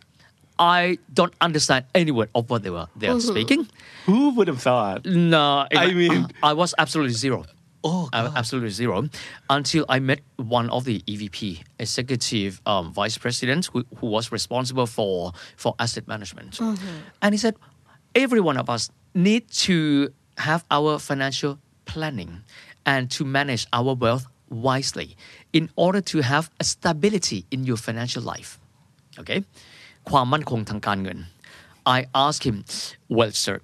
[0.59, 3.67] I don't understand any word of what they were they are speaking.
[4.07, 5.05] Who would have thought?
[5.05, 7.45] No, I it- mean- I was absolutely zero.
[7.87, 9.09] Oh, I was absolutely zero
[9.51, 14.87] until I met one of the EVP, executive um, vice president, who, who was responsible
[14.87, 16.59] for for asset management,
[17.21, 17.57] and he said,
[18.15, 22.43] every one of us need to have our financial planning
[22.87, 25.16] and to manage our wealth wisely
[25.54, 28.60] in order to have a stability in your financial life.
[29.20, 29.44] Okay,
[30.10, 31.20] ความมั่นคงทางการเงิน
[31.98, 32.58] I asked him
[33.18, 33.58] well sir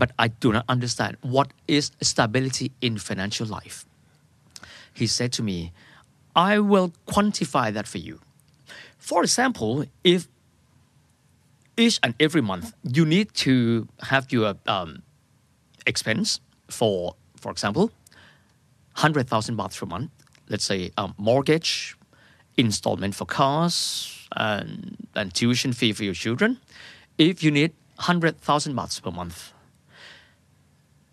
[0.00, 3.76] but I do not understand what is stability in financial life
[5.00, 5.58] he said to me
[6.50, 8.16] I will quantify that for you
[9.08, 9.72] for example
[10.14, 10.20] if
[11.84, 13.54] each and every month you need to
[14.10, 14.90] have your um,
[15.90, 16.28] expense
[16.78, 16.96] for
[17.42, 17.86] for example
[18.98, 20.10] 100,000 baht per month,
[20.49, 21.95] let's say um, mortgage,
[22.57, 26.59] installment for cars, and, and tuition fee for your children,
[27.17, 29.53] if you need 100,000 bahts per month.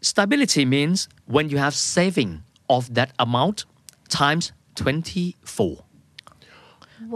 [0.01, 3.67] Stability means when you have saving of that amount
[4.09, 5.85] times 24.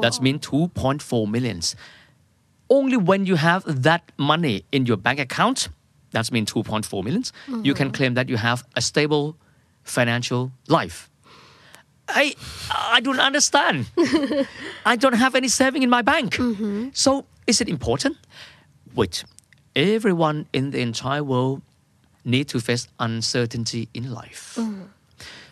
[0.00, 1.76] That's mean 2.4 millions.
[2.68, 5.68] Only when you have that money in your bank account,
[6.10, 9.36] that's mean 2.4 millions, you can claim that you have a stable
[9.82, 11.10] financial life.
[12.08, 12.34] I
[12.70, 13.86] I don't understand.
[14.86, 16.36] I don't have any saving in my bank.
[16.36, 16.88] Mm-hmm.
[16.92, 18.16] So is it important?
[18.94, 19.24] Wait,
[19.74, 21.62] everyone in the entire world
[22.24, 24.56] need to face uncertainty in life.
[24.58, 24.88] Mm.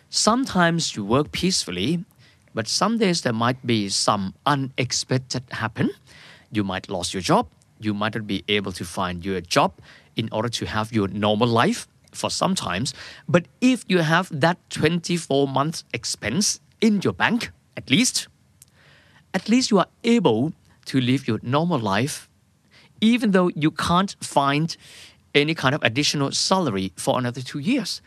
[0.09, 2.05] Sometimes you work peacefully,
[2.53, 5.89] but some days there might be some unexpected happen.
[6.51, 7.47] You might lose your job.
[7.79, 9.73] You might not be able to find your job
[10.15, 12.93] in order to have your normal life for some times.
[13.27, 18.27] But if you have that 24 months expense in your bank, at least,
[19.33, 20.53] at least you are able
[20.85, 22.29] to live your normal life,
[23.01, 24.75] even though you can't find
[25.33, 28.01] any kind of additional salary for another two years.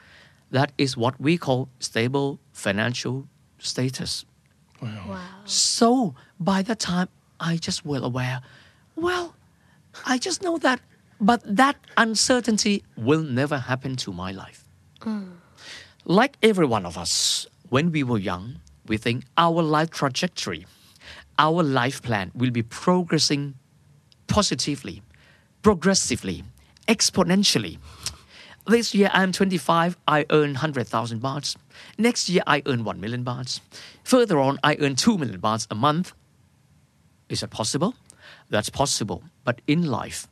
[0.51, 3.27] That is what we call stable financial
[3.59, 4.25] status.
[4.81, 5.19] Wow.
[5.45, 7.09] So by that time,
[7.41, 8.41] I just well aware,
[8.95, 9.35] well,
[10.05, 10.81] I just know that,
[11.21, 14.65] but that uncertainty will never happen to my life.
[16.05, 20.67] Like every one of us, when we were young, we think our life trajectory,
[21.39, 23.55] our life plan will be progressing
[24.27, 25.03] positively,
[25.63, 26.45] progressively,
[26.89, 27.79] exponentially.
[28.67, 31.57] This year I'm 25, I earn 100,000 bahts.
[31.99, 33.61] Next year I earn 1 million bahts.
[34.05, 36.13] Further on, I earn 2 million bahts a month.
[37.29, 37.95] Is that possible?
[38.51, 39.23] That's possible.
[39.45, 40.27] But in life,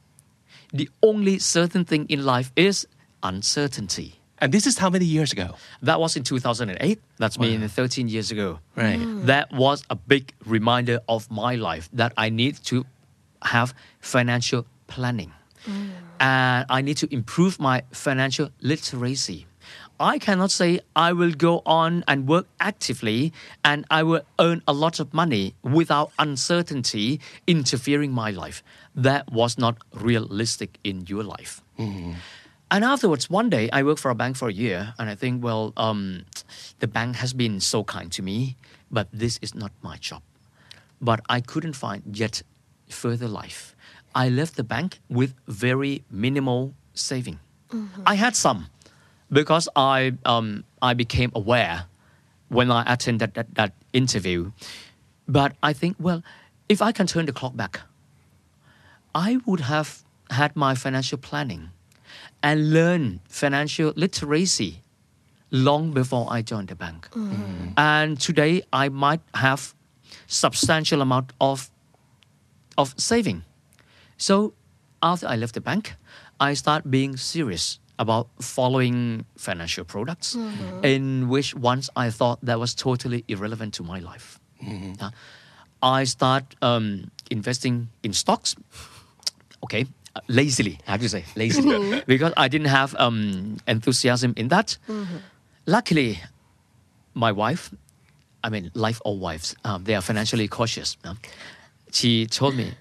[0.74, 2.86] the only certain thing in life is
[3.22, 4.20] uncertainty.
[4.38, 5.54] And this is how many years ago?
[5.82, 7.00] That was in 2008.
[7.18, 8.58] That's mean 13 years ago.
[8.76, 8.98] Right.
[8.98, 9.26] Mm.
[9.26, 12.84] That was a big reminder of my life that I need to
[13.42, 15.32] have financial planning.
[15.66, 15.90] Mm.
[16.20, 19.46] And I need to improve my financial literacy.
[20.04, 23.32] I cannot say I will go on and work actively
[23.64, 28.62] and I will earn a lot of money without uncertainty interfering my life.
[28.94, 31.62] That was not realistic in your life.
[32.70, 35.44] And afterwards, one day, I worked for a bank for a year, and I think,
[35.44, 36.24] well, um,
[36.80, 38.56] the bank has been so kind to me,
[38.90, 40.22] but this is not my job.
[41.00, 42.42] But I couldn't find yet
[42.88, 43.76] further life.
[44.14, 47.38] I left the bank with very minimal saving.
[48.06, 48.66] I had some
[49.34, 51.86] because I um, I became aware
[52.48, 54.52] when I attended that, that interview.
[55.26, 56.22] But I think, well,
[56.68, 57.80] if I can turn the clock back,
[59.14, 61.70] I would have had my financial planning
[62.42, 64.82] and learn financial literacy
[65.50, 67.08] long before I joined the bank.
[67.76, 69.74] And today I might have
[70.26, 71.70] substantial amount of
[72.78, 73.42] of saving.
[74.16, 74.54] So
[75.02, 75.96] after I left the bank,
[76.38, 80.36] I start being serious about following financial products
[80.82, 84.40] in which once I thought that was totally irrelevant to my life.
[85.00, 85.10] Uh,
[85.82, 88.56] I start um, investing in stocks.
[89.62, 89.86] Okay.
[90.16, 91.24] Uh, lazily i have to say?
[91.34, 92.00] Lazily.
[92.06, 94.78] Because i didn't have um, enthusiasm in that.
[95.66, 96.20] Luckily
[97.14, 97.70] my wife
[98.44, 101.14] i mean life or wives um, they are financially cautious uh,
[101.92, 102.72] she told me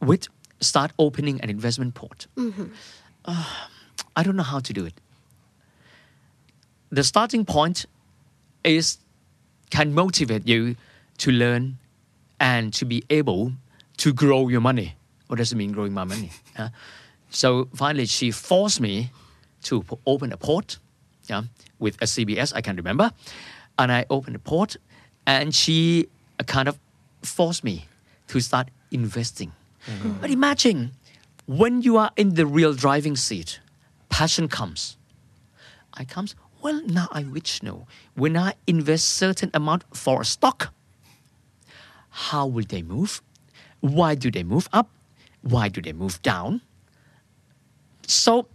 [0.00, 0.28] with
[0.60, 2.26] start opening an investment port.
[3.24, 3.44] Uh,
[4.18, 5.00] i don't know how to do it
[6.90, 7.84] the starting point
[8.64, 8.98] is
[9.70, 10.76] can motivate you
[11.18, 11.78] to learn
[12.40, 13.52] and to be able
[13.98, 14.94] to grow your money.
[15.26, 16.30] What does it mean, growing my money?
[17.30, 19.10] So finally, she forced me
[19.64, 20.78] to open a port
[21.28, 21.42] yeah,
[21.78, 23.12] with a CBS, I can remember.
[23.78, 24.78] And I opened a port,
[25.26, 26.08] and she
[26.46, 26.78] kind of
[27.22, 27.84] forced me
[28.28, 29.52] to start investing.
[29.86, 30.12] Mm-hmm.
[30.22, 30.92] But imagine
[31.46, 33.60] when you are in the real driving seat,
[34.18, 34.96] passion comes.
[35.94, 40.74] I comes, well, now I wish know when I invest certain amount for a stock,
[42.10, 43.22] how will they move?
[43.78, 44.90] Why do they move up?
[45.42, 46.62] Why do they move down?
[48.08, 48.48] So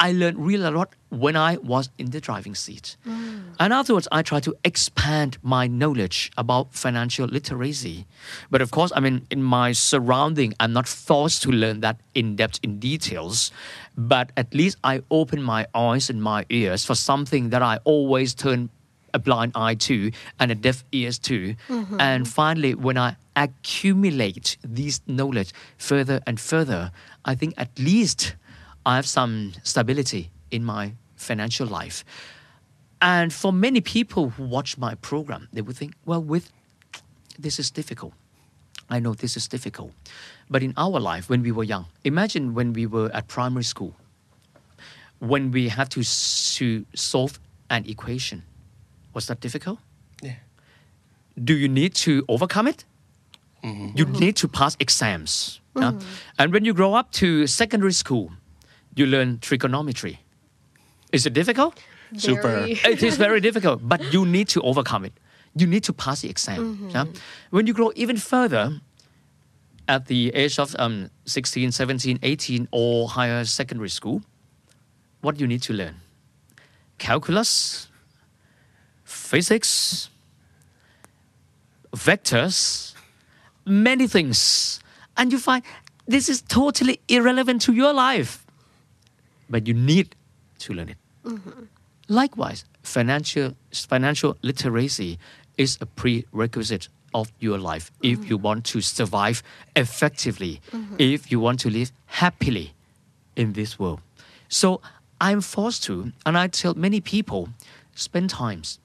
[0.00, 2.96] I learned really a lot when I was in the driving seat.
[3.06, 3.54] Mm.
[3.58, 8.06] And afterwards, I tried to expand my knowledge about financial literacy.
[8.50, 12.36] But of course, I mean, in my surrounding, I'm not forced to learn that in
[12.36, 13.50] depth in details.
[13.96, 18.34] But at least I open my eyes and my ears for something that I always
[18.34, 18.70] turn
[19.12, 21.54] a blind eye to and a deaf ears to.
[21.68, 22.00] Mm-hmm.
[22.00, 26.90] And finally, when I accumulate this knowledge further and further,
[27.24, 28.34] I think at least
[28.84, 30.92] I have some stability in my
[31.24, 32.04] financial life.
[33.00, 36.50] And for many people who watch my program, they would think, well, with
[37.38, 38.12] this is difficult.
[38.88, 39.92] I know this is difficult.
[40.48, 43.94] But in our life, when we were young, imagine when we were at primary school,
[45.18, 47.38] when we had to, s- to solve
[47.70, 48.42] an equation.
[49.14, 49.78] Was that difficult?
[50.22, 50.36] Yeah.
[51.42, 52.84] Do you need to overcome it?
[53.62, 53.96] Mm-hmm.
[53.96, 55.60] You need to pass exams.
[55.76, 55.92] yeah?
[55.92, 56.08] Mm-hmm.
[56.38, 58.30] And when you grow up to secondary school,
[58.94, 60.20] you learn trigonometry.
[61.14, 61.80] Is it difficult?
[62.16, 62.66] Super.
[62.94, 65.12] It is very difficult, but you need to overcome it.
[65.56, 66.90] You need to pass the exam.
[66.90, 67.04] yeah?
[67.50, 68.80] When you grow even further,
[69.86, 74.22] at the age of um, 16, 17, 18, or higher secondary school,
[75.20, 75.94] what do you need to learn?
[76.98, 77.88] Calculus,
[79.04, 80.08] physics,
[81.94, 82.94] vectors,
[83.64, 84.80] many things.
[85.16, 85.62] And you find
[86.06, 88.44] this is totally irrelevant to your life.
[89.48, 90.16] But you need
[90.60, 90.98] to learn it.
[92.08, 95.18] Likewise, financial financial literacy
[95.56, 99.42] is a prerequisite of your life if you want to survive
[99.76, 100.60] effectively,
[100.98, 102.74] if you want to live happily
[103.36, 104.00] in this world.
[104.48, 104.80] So
[105.20, 107.48] I'm forced to, and I tell many people,
[107.94, 108.78] spend times.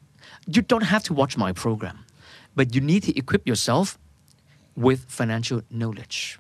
[0.47, 2.05] You don't have to watch my program.
[2.55, 3.97] but you need to equip yourself
[4.75, 6.39] with financial knowledge,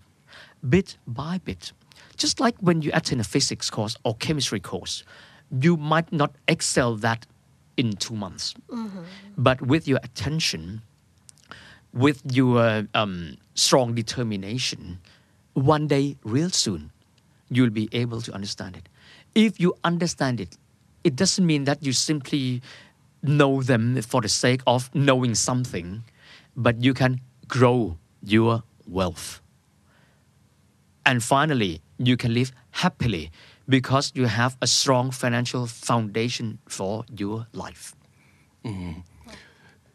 [0.67, 1.71] bit by bit.
[2.17, 5.03] Just like when you attend a physics course or chemistry course,
[5.51, 7.25] you might not excel that
[7.77, 8.53] in two months,
[9.37, 10.81] but with your attention,
[11.93, 14.99] with your um, strong determination,
[15.53, 16.91] one day, real soon,
[17.49, 18.87] you'll be able to understand it.
[19.33, 20.57] If you understand it,
[21.03, 22.61] it doesn't mean that you simply
[23.23, 26.03] know them for the sake of knowing something,
[26.55, 29.41] but you can grow your wealth.
[31.05, 33.31] And finally, you can live happily
[33.69, 37.95] because you have a strong financial foundation for your life.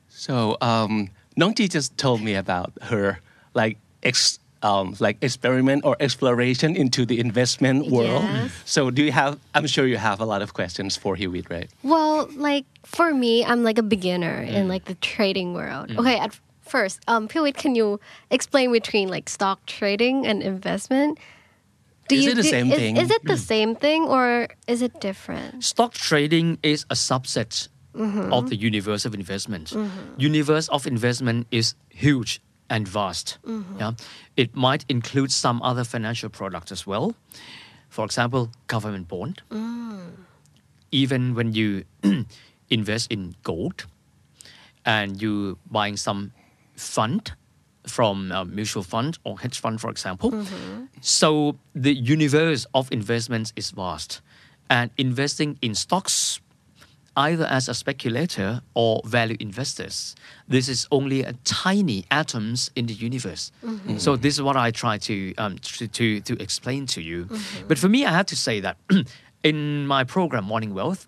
[0.08, 3.20] So um, Nongji just told me about her
[3.52, 8.22] like ex, um, like experiment or exploration into the investment world.
[8.24, 8.52] Yes.
[8.64, 9.38] So do you have?
[9.54, 11.68] I'm sure you have a lot of questions for Hewitt, right?
[11.82, 15.92] Well, like for me, I'm like a beginner in like the trading world.
[15.98, 18.00] Okay, at first, um, Piwit, can you
[18.30, 21.18] explain between like stock trading and investment?
[22.08, 22.96] Do Is it the do- same is, thing?
[22.96, 23.38] Is it the mm.
[23.38, 25.64] same thing or is it different?
[25.64, 28.32] Stock trading is a subset mm-hmm.
[28.32, 29.70] of the universe of investment.
[29.70, 30.20] Mm-hmm.
[30.20, 33.38] Universe of investment is huge and vast.
[33.46, 33.80] Mm-hmm.
[33.80, 33.92] Yeah,
[34.36, 37.14] it might include some other financial products as well.
[37.88, 39.40] For example, government bond.
[39.50, 40.12] Mm.
[40.90, 41.84] Even when you
[42.70, 43.86] invest in gold,
[44.84, 46.32] and you buying some
[46.76, 47.32] fund
[47.86, 50.30] from a mutual fund or hedge fund, for example.
[50.30, 50.84] Mm-hmm.
[51.00, 54.20] So the universe of investments is vast,
[54.70, 56.40] and investing in stocks,
[57.16, 60.16] either as a speculator or value investors,
[60.48, 63.52] this is only a tiny atoms in the universe.
[63.64, 63.98] Mm-hmm.
[63.98, 67.26] So this is what I try to um, to, to to explain to you.
[67.26, 67.68] Mm-hmm.
[67.68, 68.76] But for me, I have to say that
[69.42, 71.06] in my program Morning Wealth,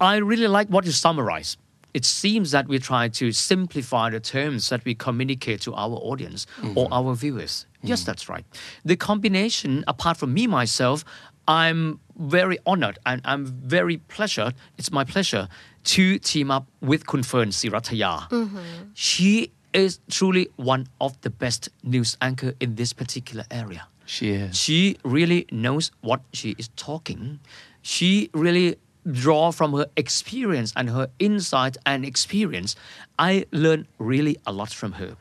[0.00, 1.56] I really like what you summarize.
[1.94, 6.46] It seems that we try to simplify the terms that we communicate to our audience
[6.60, 6.76] mm.
[6.76, 7.66] or our viewers.
[7.84, 7.88] Mm.
[7.90, 8.44] Yes, that's right.
[8.84, 11.04] The combination, apart from me myself,
[11.48, 14.54] I'm very honored and I'm very pleasured.
[14.78, 15.48] It's my pleasure
[15.84, 18.28] to team up with Kun Fern Sirataya.
[18.30, 18.58] Mm-hmm.
[18.94, 24.56] She is truly one of the best news anchor in this particular area She is.
[24.58, 27.40] she really knows what she is talking.
[27.80, 28.76] She really
[29.10, 32.76] draw from her experience and her insight and experience.
[33.18, 35.16] I learn really a lot from her.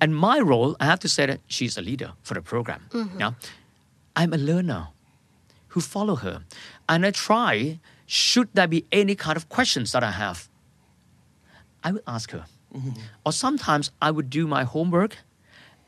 [0.00, 2.82] And my role, I have to say that she's a leader for the program.
[2.90, 3.20] Mm-hmm.
[3.20, 3.32] Yeah,
[4.14, 4.88] I'm a learner
[5.68, 6.44] who follow her,
[6.88, 7.80] and I try.
[8.08, 10.48] Should there be any kind of questions that I have,
[11.82, 12.44] I would ask her.
[12.72, 12.90] Mm-hmm.
[13.24, 15.16] Or sometimes I would do my homework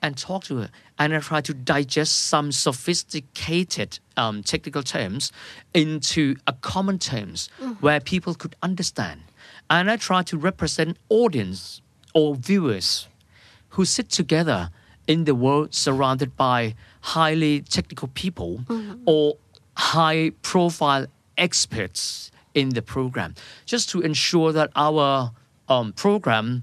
[0.03, 0.71] and talk to her.
[0.99, 5.33] And I try to digest some sophisticated um, technical terms
[5.75, 7.49] into a common terms
[7.81, 9.23] where people could understand.
[9.71, 11.83] And I try to represent audience
[12.15, 13.09] or viewers
[13.71, 14.71] who sit together
[15.07, 18.61] in the world surrounded by highly technical people
[19.07, 19.37] or
[19.77, 23.35] high profile experts in the program,
[23.67, 25.33] just to ensure that our
[25.69, 26.63] um, program,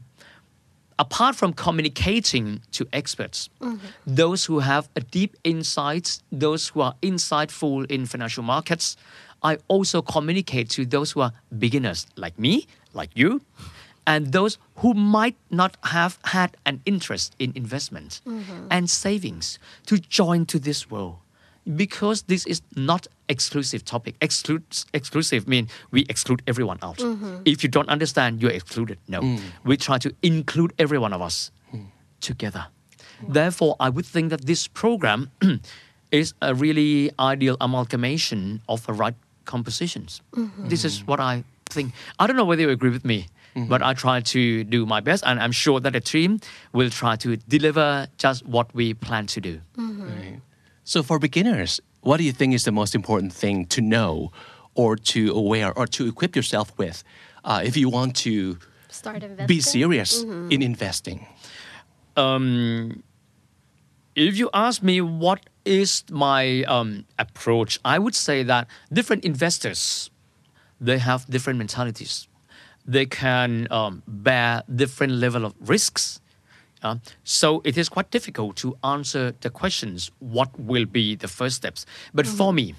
[0.99, 3.85] apart from communicating to experts, mm-hmm.
[4.07, 8.97] those who have a deep insights, those who are insightful in financial markets,
[9.43, 13.41] I also communicate to those who are beginners like me, like you,
[14.07, 18.67] and those who might not have had an interest in investment mm-hmm.
[18.69, 21.17] and savings to join to this world
[21.75, 24.15] because this is not exclusive topic.
[24.21, 24.63] Exclude,
[24.93, 26.97] exclusive mean we exclude everyone out.
[26.97, 27.37] Mm-hmm.
[27.45, 28.97] If you don't understand you're excluded.
[29.07, 29.21] No.
[29.21, 29.39] Mm.
[29.63, 31.85] We try to include every one of us mm.
[32.21, 32.67] together.
[33.27, 35.31] Therefore i would think that this program
[36.11, 40.21] is a really ideal amalgamation of the right compositions.
[40.33, 40.69] Mm-hmm.
[40.69, 41.93] This is what i think.
[42.19, 43.69] I don't know whether you agree with me mm-hmm.
[43.69, 46.39] but i try to do my best and i'm sure that the team
[46.73, 49.61] will try to deliver just what we plan to do.
[49.77, 50.39] Right.
[50.85, 54.31] So for beginners, what do you think is the most important thing to know
[54.75, 57.03] or to aware or to equip yourself with
[57.43, 58.57] uh, if you want to
[58.89, 59.47] Start investing.
[59.47, 61.25] be serious in investing?
[62.17, 63.03] um,
[64.15, 70.09] if you ask me what is my um, approach, I would say that different investors
[70.79, 72.27] they have different mentalities.
[72.85, 76.21] They can um, bear different level of risks.
[76.83, 80.11] Uh, so it is quite difficult to answer the questions.
[80.19, 81.85] What will be the first steps?
[82.13, 82.75] But for me,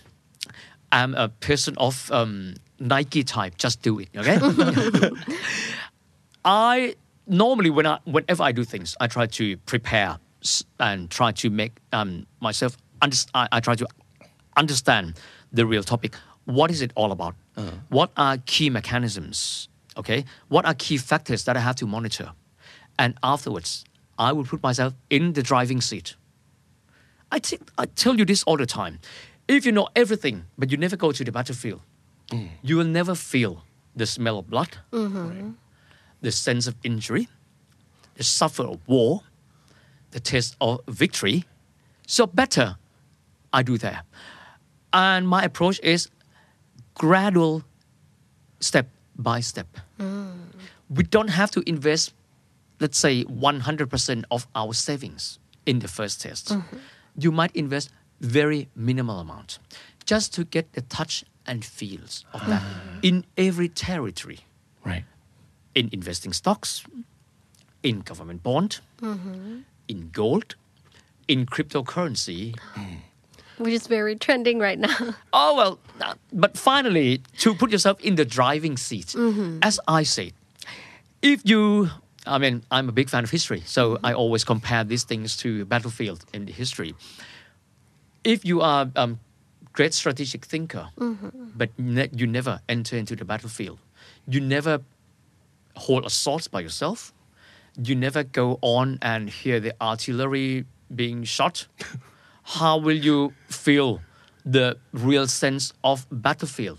[0.93, 3.57] I'm a person of um, Nike type.
[3.59, 4.09] Just do it.
[4.17, 4.39] Okay.
[6.45, 6.95] I
[7.27, 10.19] normally when I whenever I do things, I try to prepare
[10.79, 12.77] and try to make um, myself.
[13.03, 13.87] Under, I, I try to
[14.57, 15.19] understand
[15.53, 16.15] the real topic.
[16.45, 17.35] What is it all about?
[17.89, 19.69] What are key mechanisms?
[19.97, 22.31] Okay, what are key factors that I have to monitor?
[22.99, 23.85] And afterwards
[24.19, 26.17] I will put myself in the driving seat.
[27.31, 28.99] I tell you this all the time.
[29.49, 31.81] If you know everything but you never go to the battlefield,
[32.31, 32.49] mm.
[32.63, 33.63] you will never feel
[33.95, 35.51] the smell of blood, mm-hmm.
[36.21, 37.29] the sense of injury,
[38.15, 39.23] the suffer of war,
[40.11, 41.45] the taste of victory.
[42.07, 42.77] So better
[43.53, 44.05] I do that.
[44.93, 46.09] And my approach is
[46.95, 47.63] gradual
[48.61, 49.67] step by step.
[49.99, 50.33] Mm.
[50.89, 52.15] We don't have to invest,
[52.81, 56.49] let's say, 100% of our savings in the first test.
[56.49, 56.77] Mm-hmm.
[57.19, 59.59] You might invest very minimal amount
[60.05, 62.99] just to get the touch and feels of that mm-hmm.
[63.03, 64.41] in every territory
[64.85, 65.05] Right.
[65.75, 66.85] in investing stocks,
[67.83, 69.61] in government bond, mm-hmm.
[69.89, 70.55] in gold,
[71.29, 72.55] in cryptocurrency.
[72.75, 72.99] Mm.
[73.59, 74.97] Which is very trending right now.
[75.33, 79.15] Oh well, uh, but finally, to put yourself in the driving seat,
[79.63, 80.33] as I said,
[81.23, 81.91] if you,
[82.27, 85.65] I mean, I'm a big fan of history, so I always compare these things to
[85.65, 86.95] battlefield in the history.
[88.25, 89.21] If you are a um,
[89.73, 90.89] great strategic thinker,
[91.57, 93.79] but ne- you never enter into the battlefield,
[94.29, 94.81] you never
[95.77, 97.13] hold a sword by yourself,
[97.83, 100.65] you never go on and hear the artillery
[100.95, 101.67] being shot,
[102.43, 104.01] how will you feel
[104.45, 106.79] the real sense of battlefield?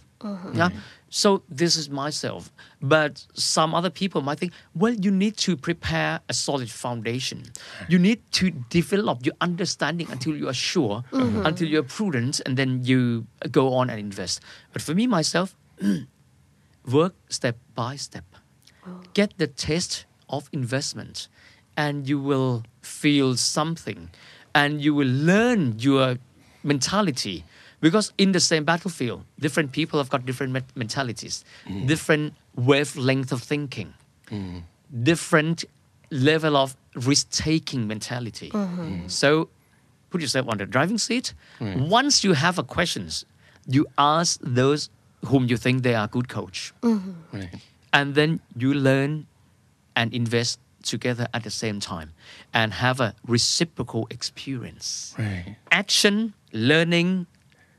[0.54, 0.70] Yeah.
[1.10, 2.52] So this is myself.
[2.82, 7.44] But some other people might think, well, you need to prepare a solid foundation.
[7.88, 11.46] You need to develop your understanding until you are sure, mm-hmm.
[11.46, 14.42] until you're prudent, and then you go on and invest.
[14.74, 15.56] But for me, myself,
[16.92, 18.26] work step by step.
[18.86, 19.02] Oh.
[19.14, 21.28] Get the taste of investment,
[21.76, 24.10] and you will feel something,
[24.54, 26.18] and you will learn your
[26.64, 27.46] mentality.
[27.88, 31.36] Because in the same battlefield, different people have got different me- mentalities,
[31.86, 32.34] different
[32.70, 33.94] wavelength of thinking,
[35.12, 35.64] different
[36.12, 38.52] level of risk-taking mentality.
[39.08, 39.48] So,
[40.10, 41.34] put yourself on the driving seat.
[42.00, 43.24] Once you have a questions,
[43.76, 44.90] you ask those
[45.30, 47.50] whom you think they are good coach Right.
[47.94, 49.26] and then you learn
[49.96, 52.10] and invest together at the same time
[52.54, 55.56] and have a reciprocal experience Right.
[55.72, 57.26] action learning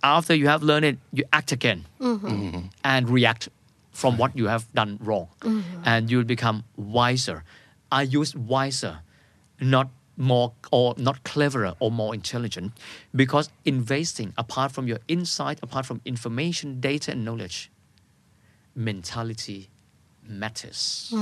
[0.03, 2.27] after you have learned it you act again mm-hmm.
[2.27, 2.67] Mm-hmm.
[2.85, 3.49] and react
[3.93, 5.29] from what you have done wrong.
[5.41, 5.83] Mm-hmm.
[5.85, 7.43] And you'll become wiser.
[7.91, 9.01] I use wiser
[9.61, 12.73] not more or not cleverer or more intelligent
[13.15, 17.71] because investing apart from your insight apart from information data and knowledge
[18.75, 19.69] mentality
[20.29, 21.13] matters.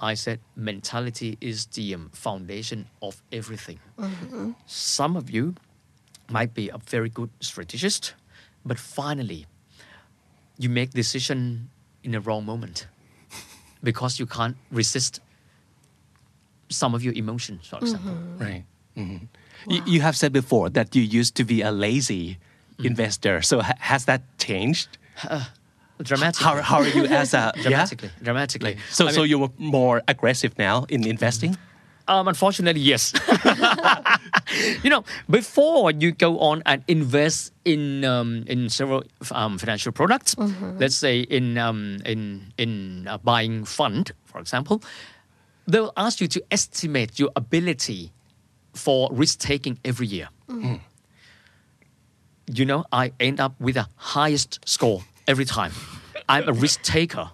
[0.00, 3.78] I said mentality is the um, foundation of everything.
[4.66, 5.54] Some of you
[6.30, 8.14] might be a very good strategist,
[8.64, 9.46] but finally,
[10.58, 11.70] you make decision
[12.02, 12.86] in the wrong moment
[13.82, 15.20] because you can't resist
[16.68, 18.12] some of your emotions, for example.
[18.12, 18.42] Mm-hmm.
[18.42, 18.64] Right.
[18.96, 19.28] Mhm.
[19.68, 22.38] You, you have said before that you used to be a lazy
[22.78, 22.86] mm.
[22.86, 23.42] investor.
[23.42, 24.88] So ha- has that changed?
[25.28, 25.44] Uh,
[26.02, 26.44] dramatically.
[26.44, 27.62] How, how are you as a yeah?
[27.62, 28.10] dramatically.
[28.22, 28.76] Dramatically.
[28.90, 31.56] So I so mean, you're more aggressive now in investing.
[32.10, 33.14] Um, unfortunately, yes.
[34.82, 40.34] you know, before you go on and invest in um, in several um, financial products,
[40.80, 44.82] let's say in um, in in uh, buying fund, for example,
[45.68, 48.10] they will ask you to estimate your ability
[48.74, 50.28] for risk taking every year.
[52.52, 55.70] You know, I end up with the highest score every time.
[56.28, 57.30] I'm a risk taker.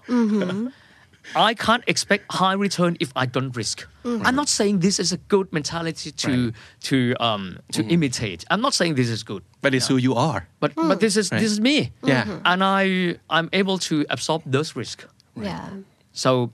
[1.35, 3.87] I can't expect high return if I don't risk.
[4.05, 4.23] Mm.
[4.25, 6.53] I'm not saying this is a good mentality to
[6.83, 7.91] to um, to mm.
[7.91, 8.45] imitate.
[8.51, 10.49] I'm not saying this is good, But it's who you are.
[10.61, 11.93] but but this is this is me.
[12.03, 12.25] Yeah.
[12.25, 12.43] Mm-hmm.
[12.45, 15.07] and I I'm able to absorb those risks.
[15.35, 15.69] Yeah.
[16.13, 16.53] So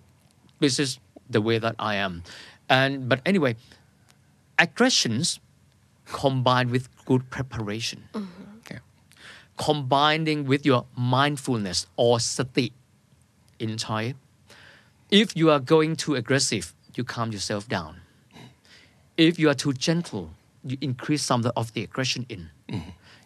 [0.60, 0.98] this is
[1.28, 2.22] the way that I am.
[2.68, 3.56] And but anyway,
[4.58, 5.40] aggressions
[6.06, 8.26] combined with good preparation, mm-hmm.
[8.70, 8.78] Yeah.
[9.56, 12.72] combining with your mindfulness or sati
[13.58, 14.14] in Thai.
[15.12, 18.00] If you are going too aggressive, you calm yourself down.
[19.18, 20.30] If you are too gentle,
[20.64, 22.48] you increase some of the aggression in.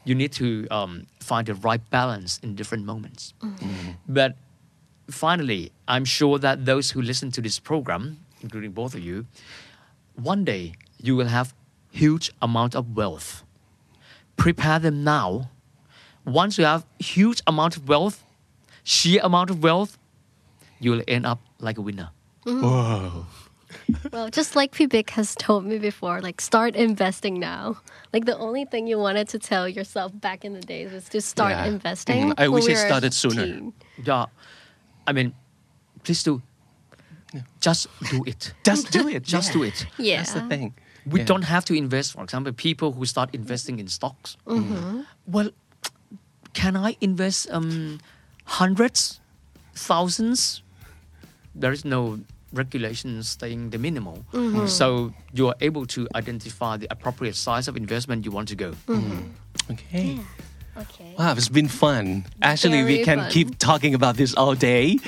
[0.04, 3.34] You need to um, find the right balance in different moments.
[4.08, 4.34] But
[5.08, 9.26] finally, I'm sure that those who listen to this program, including both of you,
[10.16, 11.54] one day you will have
[11.92, 13.44] huge amount of wealth.
[14.36, 15.50] Prepare them now.
[16.24, 18.24] Once you have huge amount of wealth,
[18.82, 19.96] sheer amount of wealth,
[20.80, 22.10] you will end up like a winner.
[22.44, 23.26] Whoa.
[24.12, 27.76] Well, just like Piwit has told me before, like start investing now.
[28.12, 31.20] Like the only thing you wanted to tell yourself back in the days was to
[31.20, 31.66] start Yeah.
[31.66, 32.30] investing.
[32.30, 32.34] Mhm.
[32.38, 33.44] I when wish we I were started sooner.
[33.44, 33.72] teen.
[34.04, 34.26] Yeah,
[35.06, 35.34] I mean,
[36.04, 36.42] please do.
[37.60, 39.24] just do it Just do it.
[39.34, 39.52] Just yeah.
[39.52, 39.86] do it.
[39.98, 40.16] Yeah.
[40.18, 40.72] That's the thing.
[41.04, 41.26] we Yeah.
[41.26, 44.36] don't have to invest for example people who start investing in stocks
[45.26, 45.50] well
[46.54, 47.98] can i invest um,
[48.60, 49.20] hundreds
[49.74, 50.62] thousands
[51.56, 52.20] there is no
[52.52, 54.66] regulation staying the minimal mm-hmm.
[54.66, 58.70] so you are able to identify the appropriate size of investment you want to go
[58.86, 58.94] mm-hmm.
[58.94, 59.72] Mm-hmm.
[59.72, 60.18] Okay.
[60.76, 61.14] Okay.
[61.18, 62.26] Wow, it's been fun.
[62.42, 63.30] Actually, we can fun.
[63.30, 64.98] keep talking about this all day,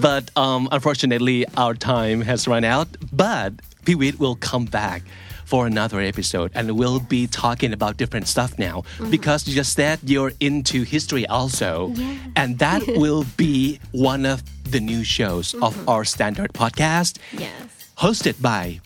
[0.00, 2.86] but um, unfortunately, our time has run out.
[3.12, 3.54] But
[3.84, 5.02] Piwit will come back
[5.46, 9.10] for another episode, and we'll be talking about different stuff now mm-hmm.
[9.10, 11.94] because you just said you're into history also,
[12.36, 15.88] and that will be one of the new shows of mm-hmm.
[15.88, 17.52] our standard podcast, Yes.
[17.96, 18.80] hosted by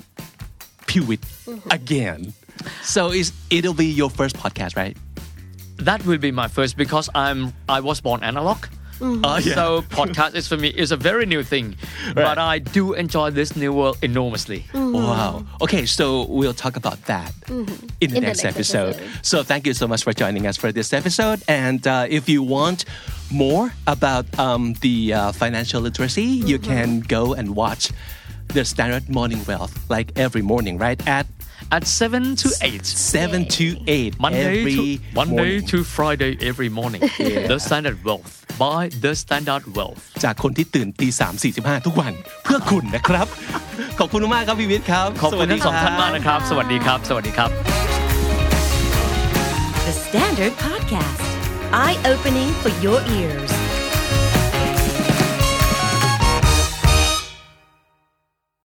[0.87, 1.71] Piwit mm-hmm.
[1.71, 2.33] again.
[2.83, 4.97] So is it'll be your first podcast, right?
[5.81, 8.59] that will be my first because i'm i was born analog
[9.03, 9.55] Oh, yeah.
[9.55, 11.77] so podcast is for me is a very new thing
[12.15, 15.45] but i do enjoy this new world enormously Wow.
[15.63, 18.95] Okay, so we'll talk about that in the In the next, next episode.
[18.97, 19.27] episode.
[19.27, 21.43] So thank you so much for joining us for this episode.
[21.49, 22.85] And uh, if you want
[23.31, 27.91] more about um, the uh, financial literacy, you can go and watch
[28.49, 31.01] the Standard Morning Wealth like every morning, right?
[31.07, 31.27] At
[31.73, 32.85] at 7 to 8.
[32.85, 34.21] 7 to 8.
[34.21, 37.03] Monday, every to, Monday to Friday every morning.
[37.21, 37.47] Yeah.
[37.49, 41.85] The Standard Wealth by The Standard Wealth จากคนที่ตื่นตี3 45
[49.87, 51.23] The Standard Podcast
[51.85, 53.70] Eye Opening for Your Ears